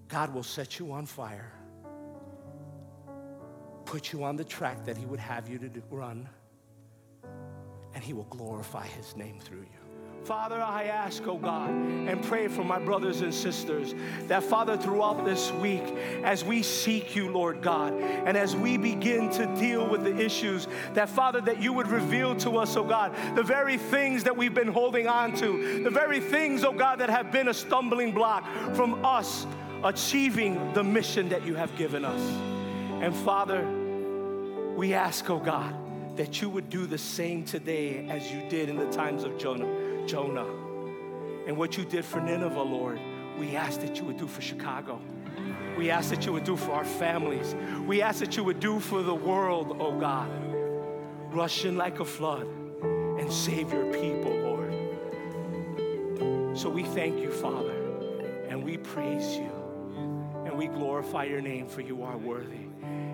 God 0.08 0.34
will 0.34 0.44
set 0.44 0.80
you 0.80 0.92
on 0.92 1.06
fire 1.06 1.54
put 3.86 4.12
you 4.12 4.24
on 4.24 4.36
the 4.36 4.44
track 4.44 4.86
that 4.86 4.98
He 4.98 5.06
would 5.06 5.20
have 5.20 5.48
you 5.48 5.58
to 5.60 5.70
run, 5.90 6.28
and 7.94 8.04
He 8.04 8.14
will 8.14 8.24
glorify 8.26 8.88
His 8.88 9.16
name 9.16 9.40
through 9.40 9.60
you. 9.60 9.84
Father, 10.24 10.62
I 10.62 10.86
ask, 10.86 11.28
oh 11.28 11.38
God, 11.38 11.70
and 11.70 12.24
pray 12.24 12.48
for 12.48 12.64
my 12.64 12.80
brothers 12.80 13.20
and 13.20 13.34
sisters 13.34 13.94
that, 14.28 14.42
Father, 14.42 14.78
throughout 14.78 15.26
this 15.26 15.52
week, 15.52 15.84
as 16.24 16.46
we 16.46 16.64
seek 16.64 17.14
you, 17.14 17.30
Lord 17.30 17.62
God, 17.62 17.94
and 17.94 18.38
as 18.38 18.56
we 18.56 18.78
begin 18.78 19.30
to 19.32 19.46
deal 19.58 19.86
with 19.86 20.06
the 20.06 20.18
issues, 20.18 20.70
that, 20.94 21.10
Father, 21.10 21.42
that 21.42 21.62
you 21.62 21.74
would 21.74 21.88
reveal 21.88 22.38
to 22.38 22.58
us, 22.58 22.78
oh 22.78 22.86
God, 22.86 23.14
the 23.36 23.44
very 23.44 23.78
things 23.78 24.24
that 24.24 24.38
we've 24.38 24.54
been 24.54 24.70
holding 24.70 25.10
on 25.10 25.36
to, 25.36 25.84
the 25.84 25.90
very 25.90 26.22
things, 26.22 26.64
oh 26.64 26.72
God, 26.72 27.00
that 27.00 27.10
have 27.10 27.30
been 27.30 27.50
a 27.50 27.54
stumbling 27.54 28.14
block 28.14 28.46
from 28.76 29.04
us 29.04 29.46
achieving 29.84 30.72
the 30.74 30.84
mission 30.84 31.28
that 31.28 31.46
you 31.46 31.56
have 31.56 31.76
given 31.76 32.06
us. 32.06 32.53
And 33.04 33.14
Father, 33.14 33.68
we 34.78 34.94
ask, 34.94 35.30
oh 35.30 35.38
God, 35.38 35.76
that 36.16 36.42
you 36.42 36.48
would 36.48 36.70
do 36.70 36.86
the 36.86 36.98
same 36.98 37.44
today 37.44 38.08
as 38.10 38.32
you 38.32 38.48
did 38.50 38.70
in 38.70 38.78
the 38.78 38.90
times 38.92 39.26
of 39.26 39.38
Jonah. 39.38 40.08
Jonah. 40.08 40.48
And 41.46 41.58
what 41.58 41.76
you 41.76 41.84
did 41.84 42.06
for 42.06 42.22
Nineveh, 42.22 42.62
Lord, 42.62 43.02
we 43.38 43.58
ask 43.58 43.82
that 43.82 43.98
you 43.98 44.06
would 44.06 44.16
do 44.16 44.26
for 44.26 44.40
Chicago. 44.40 45.02
We 45.78 45.90
ask 45.90 46.12
that 46.12 46.26
you 46.26 46.32
would 46.32 46.46
do 46.46 46.56
for 46.56 46.72
our 46.72 46.86
families. 46.86 47.54
We 47.86 48.02
ask 48.02 48.22
that 48.22 48.38
you 48.38 48.46
would 48.46 48.62
do 48.62 48.80
for 48.80 49.04
the 49.04 49.14
world, 49.14 49.76
oh 49.82 50.00
God. 50.00 50.32
Rush 51.34 51.66
in 51.66 51.76
like 51.76 52.00
a 52.00 52.06
flood 52.06 52.48
and 52.84 53.30
save 53.30 53.74
your 53.74 53.92
people, 53.92 54.32
Lord. 54.32 54.74
So 56.58 56.70
we 56.70 56.84
thank 56.84 57.20
you, 57.20 57.32
Father, 57.32 57.76
and 58.48 58.64
we 58.64 58.78
praise 58.78 59.36
you, 59.36 59.52
and 60.46 60.58
we 60.58 60.68
glorify 60.68 61.26
your 61.26 61.42
name, 61.42 61.68
for 61.68 61.82
you 61.82 62.02
are 62.04 62.16
worthy. 62.16 62.73